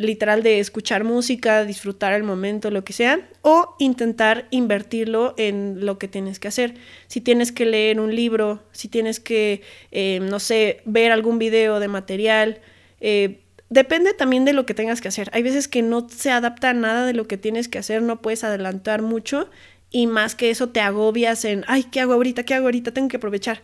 [0.00, 5.98] literal de escuchar música, disfrutar el momento, lo que sea, o intentar invertirlo en lo
[5.98, 6.74] que tienes que hacer.
[7.06, 11.80] Si tienes que leer un libro, si tienes que, eh, no sé, ver algún video
[11.80, 12.60] de material,
[13.00, 15.30] eh, depende también de lo que tengas que hacer.
[15.32, 18.20] Hay veces que no se adapta a nada de lo que tienes que hacer, no
[18.20, 19.48] puedes adelantar mucho
[19.90, 22.44] y más que eso te agobias en, ay, ¿qué hago ahorita?
[22.44, 22.92] ¿Qué hago ahorita?
[22.92, 23.62] Tengo que aprovechar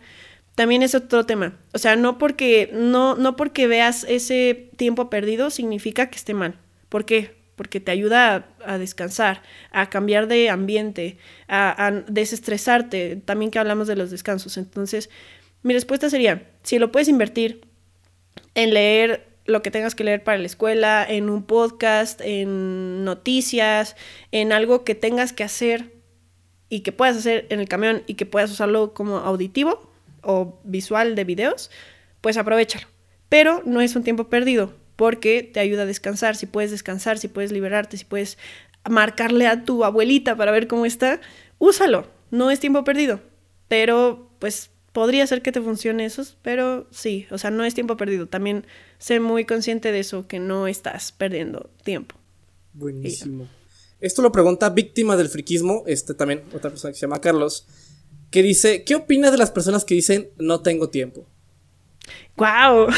[0.57, 1.55] también es otro tema.
[1.71, 6.59] O sea, no porque, no, no porque veas ese tiempo perdido significa que esté mal.
[6.89, 7.35] ¿Por qué?
[7.55, 13.97] Porque te ayuda a, descansar, a cambiar de ambiente, a, desestresarte, también que hablamos de
[13.97, 14.57] los descansos.
[14.57, 15.11] Entonces,
[15.61, 17.61] mi respuesta sería, si lo puedes invertir
[18.55, 23.95] en leer lo que tengas que leer para la escuela, en un podcast, en noticias,
[24.31, 25.93] en algo que tengas que hacer
[26.67, 29.87] y que puedas hacer en el camión y que puedas usarlo como auditivo,
[30.27, 31.71] o visual de videos,
[32.21, 32.85] pues aprovechalo.
[33.29, 36.35] Pero no es un tiempo perdido porque te ayuda a descansar.
[36.35, 38.37] Si puedes descansar, si puedes liberarte, si puedes
[38.89, 41.21] marcarle a tu abuelita para ver cómo está,
[41.57, 42.07] úsalo.
[42.29, 43.21] No es tiempo perdido.
[43.69, 47.95] Pero pues podría ser que te funcione eso, pero sí, o sea, no es tiempo
[47.97, 48.27] perdido.
[48.27, 48.65] También
[48.97, 52.15] sé muy consciente de eso, que no estás perdiendo tiempo.
[52.73, 53.47] Buenísimo.
[53.99, 57.65] Esto lo pregunta víctima del friquismo, este también, otra persona que se llama Carlos
[58.37, 61.25] que dice, ¿qué opinas de las personas que dicen no tengo tiempo?
[62.35, 62.87] ¡Guau!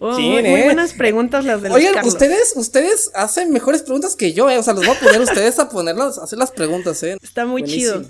[0.00, 0.62] Oh, muy, ¿eh?
[0.62, 4.56] buenas preguntas las de Oigan, ustedes, ustedes hacen mejores preguntas que yo, ¿eh?
[4.56, 7.18] O sea, los voy a poner ustedes a ponerlas, a hacer las preguntas, ¿eh?
[7.20, 8.04] Está muy chido.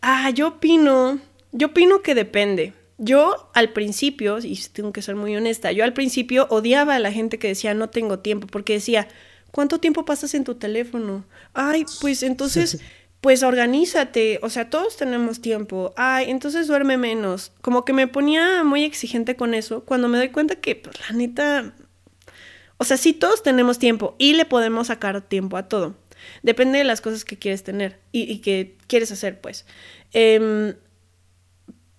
[0.00, 1.18] Ah, yo opino,
[1.50, 2.72] yo opino que depende.
[2.98, 7.10] Yo al principio, y tengo que ser muy honesta, yo al principio odiaba a la
[7.10, 9.08] gente que decía no tengo tiempo, porque decía,
[9.50, 11.24] ¿cuánto tiempo pasas en tu teléfono?
[11.52, 12.78] Ay, pues entonces
[13.20, 17.52] pues organízate, o sea, todos tenemos tiempo, ay, entonces duerme menos.
[17.60, 21.16] Como que me ponía muy exigente con eso, cuando me doy cuenta que, pues, la
[21.16, 21.74] neta,
[22.76, 25.96] o sea, sí, todos tenemos tiempo y le podemos sacar tiempo a todo.
[26.42, 29.66] Depende de las cosas que quieres tener y, que quieres hacer, pues.
[30.12, 30.74] Em,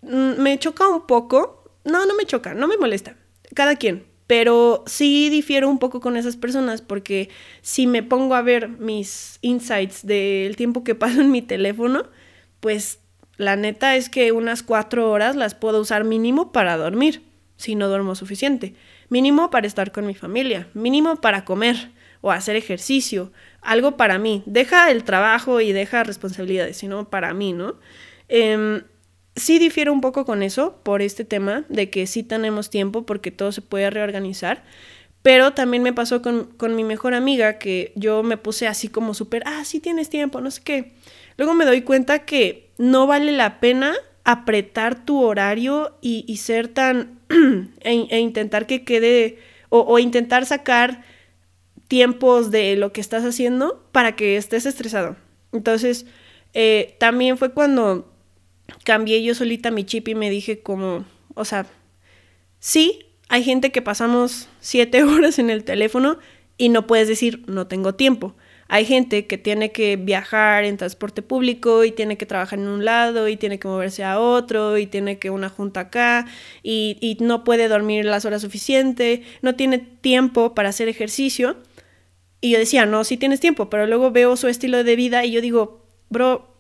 [0.02, 3.16] mm, me choca un poco, no, no me choca, no me molesta,
[3.56, 7.30] cada quien, pero sí difiero un poco con esas personas porque
[7.64, 12.04] si me pongo a ver mis insights del tiempo que paso en mi teléfono,
[12.60, 13.00] pues
[13.38, 17.24] la neta es que unas cuatro horas las puedo usar mínimo para dormir,
[17.58, 18.76] si no duermo suficiente.
[19.10, 21.90] Mínimo para estar con mi familia, mínimo para comer
[22.22, 23.32] o hacer ejercicio,
[23.64, 24.44] algo para mí.
[24.46, 27.80] Deja el trabajo y deja responsabilidades, sino para mí, ¿no?
[28.28, 28.84] Eh,
[29.36, 33.32] sí difiero un poco con eso, por este tema, de que sí tenemos tiempo porque
[33.32, 34.64] todo se puede reorganizar.
[35.22, 39.14] Pero también me pasó con, con mi mejor amiga que yo me puse así como
[39.14, 40.94] súper, ah, sí tienes tiempo, no sé qué.
[41.38, 47.20] Luego me doy cuenta que no vale la pena apretar tu horario y, ser tan,
[47.82, 51.04] e, e, intentar que quede, o, o intentar sacar
[51.90, 55.18] tiempos de lo que estás haciendo para que estés estresado.
[55.52, 56.06] Entonces,
[56.54, 58.09] eh, también fue cuando
[58.84, 61.06] cambié yo solita mi chip y me dije como,
[61.36, 61.66] o sea,
[62.60, 66.18] sí, hay gente que pasamos siete horas en el teléfono
[66.58, 68.36] y no puedes decir no tengo tiempo.
[68.72, 72.86] Hay gente que tiene que viajar en transporte público y tiene que trabajar en un
[72.86, 76.28] lado y tiene que moverse a otro y tiene que una junta acá
[76.62, 81.58] y, y no puede dormir las horas suficientes, no tiene tiempo para hacer ejercicio.
[82.42, 85.32] Y yo decía, no, sí tienes tiempo, pero luego veo su estilo de vida y
[85.32, 86.59] yo digo, bro,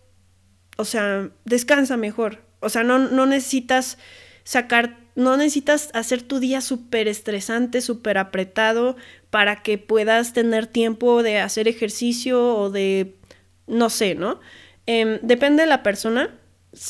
[0.80, 2.39] o sea, descansa mejor.
[2.61, 3.97] O sea, no, no necesitas
[4.45, 8.95] sacar, no necesitas hacer tu día súper estresante, súper apretado
[9.30, 13.17] para que puedas tener tiempo de hacer ejercicio o de,
[13.67, 14.39] no sé, ¿no?
[14.86, 16.34] Em, depende de la persona.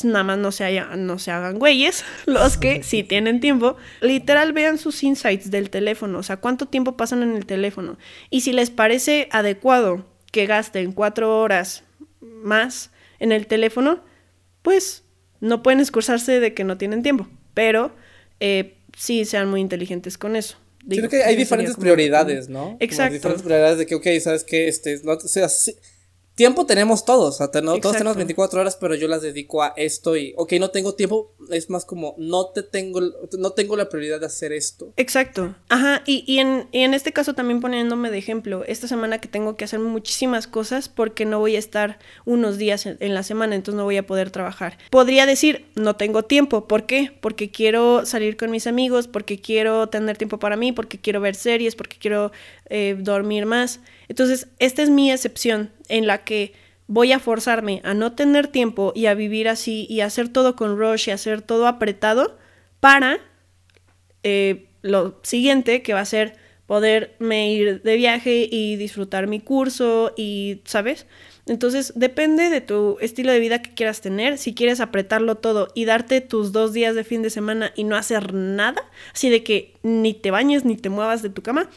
[0.04, 3.76] Nada más no se, no se hagan güeyes, los que sí tienen tiempo.
[4.02, 7.98] Literal, vean sus insights del teléfono, o sea, cuánto tiempo pasan en el teléfono.
[8.30, 11.82] Y si les parece adecuado que gasten cuatro horas
[12.20, 14.02] más en el teléfono,
[14.62, 15.04] pues
[15.40, 17.94] no pueden excusarse de que no tienen tiempo, pero
[18.40, 20.56] eh, sí sean muy inteligentes con eso.
[20.88, 22.76] Creo que hay diferentes prioridades, ¿no?
[22.80, 23.14] Exacto.
[23.14, 25.48] diferentes prioridades de que, ok, sabes que este, no, o sea,
[26.40, 30.16] tiempo tenemos todos, o sea, todos tenemos 24 horas, pero yo las dedico a esto
[30.16, 33.02] y, ok, no tengo tiempo, es más como, no te tengo,
[33.38, 34.94] no tengo la prioridad de hacer esto.
[34.96, 39.20] Exacto, ajá, y, y, en, y en este caso también poniéndome de ejemplo, esta semana
[39.20, 43.12] que tengo que hacer muchísimas cosas porque no voy a estar unos días en, en
[43.12, 44.78] la semana, entonces no voy a poder trabajar.
[44.88, 47.12] Podría decir, no tengo tiempo, ¿por qué?
[47.20, 51.34] Porque quiero salir con mis amigos, porque quiero tener tiempo para mí, porque quiero ver
[51.34, 52.32] series, porque quiero
[52.70, 53.80] eh, dormir más.
[54.10, 56.52] Entonces, esta es mi excepción en la que
[56.88, 60.76] voy a forzarme a no tener tiempo y a vivir así y hacer todo con
[60.76, 62.36] rush y hacer todo apretado
[62.80, 63.20] para
[64.24, 66.34] eh, lo siguiente que va a ser
[66.66, 71.06] poderme ir de viaje y disfrutar mi curso y, ¿sabes?
[71.46, 74.38] Entonces depende de tu estilo de vida que quieras tener.
[74.38, 77.94] Si quieres apretarlo todo y darte tus dos días de fin de semana y no
[77.94, 78.82] hacer nada,
[79.14, 81.70] así de que ni te bañes ni te muevas de tu cama,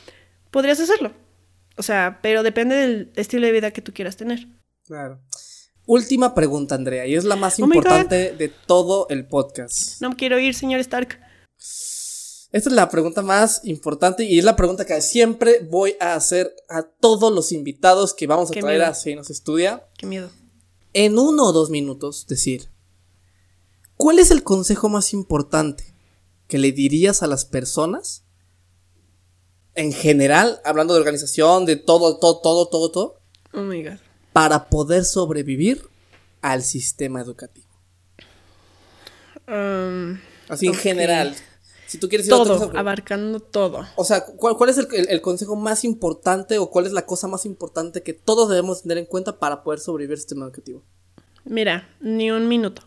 [0.50, 1.14] podrías hacerlo.
[1.78, 4.48] O sea, pero depende del estilo de vida que tú quieras tener.
[4.86, 5.20] Claro.
[5.86, 10.02] Última pregunta, Andrea, y es la más oh importante de todo el podcast.
[10.02, 11.20] No quiero ir, señor Stark.
[12.54, 16.54] Esta es la pregunta más importante y es la pregunta que siempre voy a hacer
[16.70, 19.88] a todos los invitados que vamos a traer a Si nos estudia.
[19.98, 20.30] Qué miedo.
[20.94, 22.70] En uno o dos minutos, decir,
[23.98, 25.96] ¿cuál es el consejo más importante
[26.48, 28.23] que le dirías a las personas
[29.76, 33.20] en general, hablando de organización, de todo, todo, todo, todo, todo.
[33.54, 33.98] Oh my God.
[34.32, 35.82] Para poder sobrevivir
[36.42, 37.68] al sistema educativo.
[39.48, 41.36] Um, Así en general.
[41.88, 43.86] Si tú quieres ir todo, abarcando todo.
[43.96, 47.28] O sea, ¿cuál, cuál es el, el, consejo más importante o cuál es la cosa
[47.28, 50.84] más importante que todos debemos tener en cuenta para poder sobrevivir al sistema educativo?
[51.46, 52.82] Mira, ni un minuto.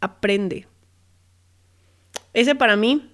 [0.00, 0.66] Aprende.
[2.32, 3.12] Ese para mí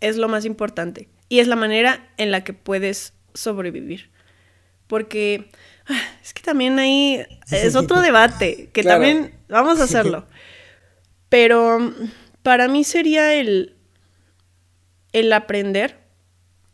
[0.00, 1.08] es lo más importante.
[1.28, 4.10] Y es la manera en la que puedes sobrevivir.
[4.86, 5.50] Porque
[5.86, 10.26] ah, es que también ahí es otro debate, que también vamos a hacerlo.
[11.28, 11.92] Pero
[12.42, 13.76] para mí sería el,
[15.12, 15.98] el aprender,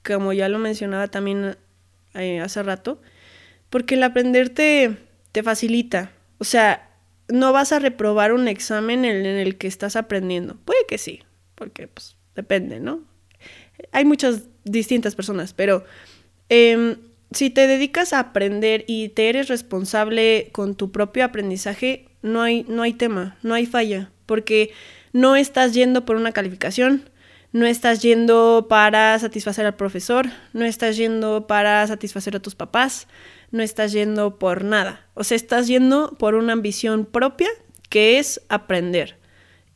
[0.05, 1.57] como ya lo mencionaba también
[2.15, 3.01] eh, hace rato,
[3.71, 4.97] porque el aprender te,
[5.33, 6.13] te facilita.
[6.39, 6.91] O sea,
[7.29, 10.57] no vas a reprobar un examen en, en el que estás aprendiendo.
[10.65, 11.25] Puede que sí,
[11.57, 13.03] porque pues depende, ¿no?
[13.93, 15.85] Hay muchas distintas personas, pero
[16.49, 16.97] em,
[17.30, 22.64] si te dedicas a aprender y te eres responsable con tu propio aprendizaje, no hay,
[22.68, 24.72] no hay tema, no hay falla, porque
[25.12, 27.09] no estás yendo por una calificación,
[27.53, 33.07] no estás yendo para satisfacer al profesor, no estás yendo para satisfacer a tus papás,
[33.53, 35.07] no estás yendo por nada.
[35.14, 37.49] O sea, estás yendo por una ambición propia
[37.89, 39.18] que es aprender.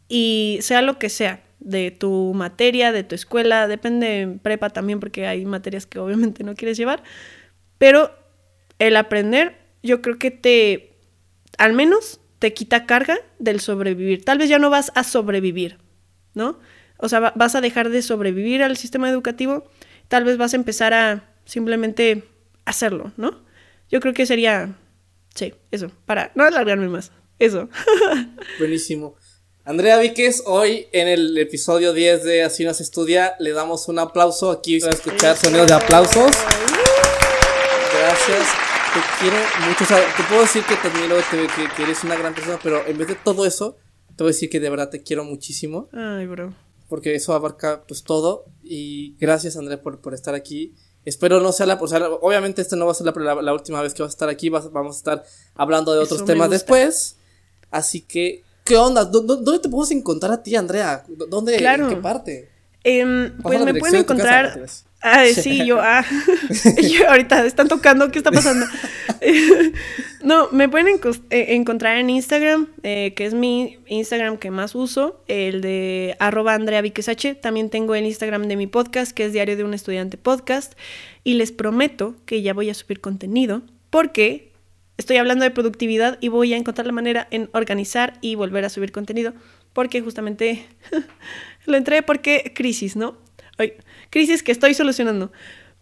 [0.08, 5.00] Y sea lo que sea, de tu materia, de tu escuela, depende en prepa también
[5.00, 7.02] porque hay materias que obviamente no quieres llevar,
[7.78, 8.12] pero
[8.78, 10.92] el aprender yo creo que te,
[11.56, 14.24] al menos te quita carga del sobrevivir.
[14.24, 15.78] Tal vez ya no vas a sobrevivir,
[16.34, 16.58] ¿no?
[16.98, 19.68] O sea, vas a dejar de sobrevivir al sistema educativo,
[20.08, 22.24] tal vez vas a empezar a simplemente
[22.64, 23.40] hacerlo, ¿no?
[23.90, 24.76] Yo creo que sería,
[25.34, 27.68] sí, eso, para no alargarme más, eso.
[28.58, 29.16] Buenísimo.
[29.68, 34.50] Andrea Víquez, hoy en el episodio 10 de Así nos estudia, le damos un aplauso.
[34.50, 36.30] Aquí a escuchar sonidos de aplausos.
[37.92, 38.48] Gracias.
[38.94, 39.84] Te quiero mucho.
[39.84, 42.86] O sea, te puedo decir que te admiro, que, que eres una gran persona, pero
[42.86, 43.76] en vez de todo eso,
[44.16, 45.90] te voy a decir que de verdad te quiero muchísimo.
[45.92, 46.54] Ay, bro
[46.88, 48.46] porque eso abarca pues todo.
[48.62, 50.74] Y gracias Andrea por, por estar aquí.
[51.04, 53.82] Espero no sea la, o sea, obviamente esta no va a ser la, la, última
[53.82, 57.16] vez que vas a estar aquí, vamos a estar hablando de otros temas después.
[57.70, 59.04] Así que, ¿qué onda?
[59.04, 61.02] ¿Dónde te podemos encontrar a ti, Andrea?
[61.08, 61.56] ¿Dónde?
[61.56, 62.48] ¿En qué parte?
[62.84, 64.60] Eh, pues me pueden encontrar.
[65.00, 66.04] Ah, sí, yo, ah.
[66.82, 68.66] yo ahorita están tocando, ¿qué está pasando?
[70.22, 71.00] no, me pueden
[71.30, 76.54] eh, encontrar en Instagram, eh, que es mi Instagram que más uso, el de arroba
[76.54, 76.82] Andrea
[77.40, 80.74] También tengo el Instagram de mi podcast, que es Diario de un Estudiante Podcast.
[81.24, 84.52] Y les prometo que ya voy a subir contenido, porque
[84.98, 88.68] estoy hablando de productividad y voy a encontrar la manera en organizar y volver a
[88.68, 89.32] subir contenido,
[89.72, 90.66] porque justamente
[91.66, 93.16] lo entré porque crisis, ¿no?
[94.10, 95.32] crisis que estoy solucionando.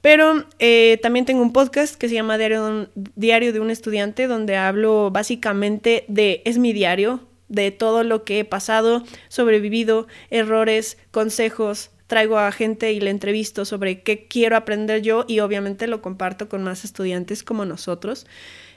[0.01, 4.57] Pero eh, también tengo un podcast que se llama diario, diario de un estudiante, donde
[4.57, 11.91] hablo básicamente de, es mi diario, de todo lo que he pasado, sobrevivido, errores, consejos,
[12.07, 16.49] traigo a gente y le entrevisto sobre qué quiero aprender yo y obviamente lo comparto
[16.49, 18.27] con más estudiantes como nosotros.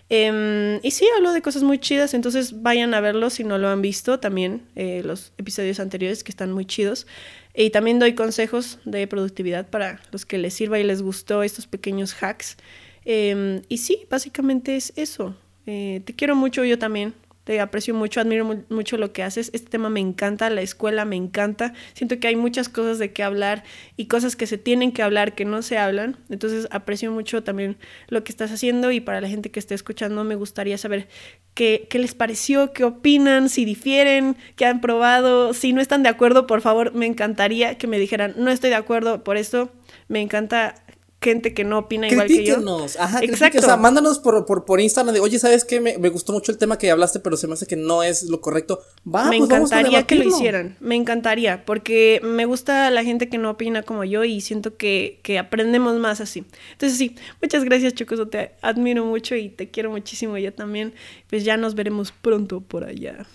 [0.10, 3.70] Em, y sí, hablo de cosas muy chidas, entonces vayan a verlo si no lo
[3.70, 7.06] han visto, también eh, los episodios anteriores que están muy chidos.
[7.54, 11.68] Y también doy consejos de productividad para los que les sirva y les gustó estos
[11.68, 12.58] pequeños hacks.
[13.06, 15.36] Em, y sí, básicamente es eso.
[15.66, 17.14] Eh, te quiero mucho yo también
[17.58, 19.50] aprecio mucho, admiro mucho lo que haces.
[19.54, 21.74] Este tema me encanta, la escuela me encanta.
[21.94, 23.64] Siento que hay muchas cosas de qué hablar
[23.98, 26.18] y cosas que se tienen que hablar que no se hablan.
[26.30, 27.78] Entonces aprecio mucho también
[28.08, 31.08] lo que estás haciendo y para la gente que esté escuchando me gustaría saber
[31.54, 35.54] qué, qué les pareció, qué opinan, si difieren, qué han probado.
[35.54, 38.76] Si no están de acuerdo, por favor, me encantaría que me dijeran, no estoy de
[38.76, 39.72] acuerdo por esto.
[40.08, 40.76] Me encanta
[41.22, 42.58] gente que no opina igual que yo.
[42.98, 43.60] Ajá, Exacto.
[43.60, 45.82] O sea, mándanos por, por, por Instagram de, oye, ¿sabes qué?
[45.82, 48.24] Me, me, gustó mucho el tema que hablaste, pero se me hace que no es
[48.24, 48.82] lo correcto.
[49.06, 50.78] Va, me pues encantaría que lo hicieran.
[50.80, 55.20] Me encantaría, porque me gusta la gente que no opina como yo y siento que,
[55.24, 56.46] que aprendemos más así.
[56.72, 58.28] Entonces, sí, muchas gracias, Chocoso.
[58.28, 60.94] Te admiro mucho y te quiero muchísimo yo también.
[61.30, 63.26] Pues ya nos veremos pronto por allá.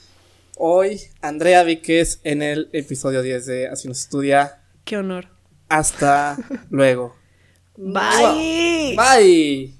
[0.56, 4.62] Hoy, Andrea Víquez en el episodio 10 de Así nos estudia.
[4.84, 5.28] Qué honor.
[5.68, 6.38] Hasta
[6.70, 7.23] luego.
[7.76, 8.94] Bye.
[8.96, 9.74] Bye.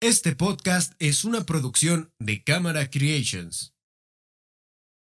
[0.00, 3.74] Este podcast es una producción de Cámara Creations.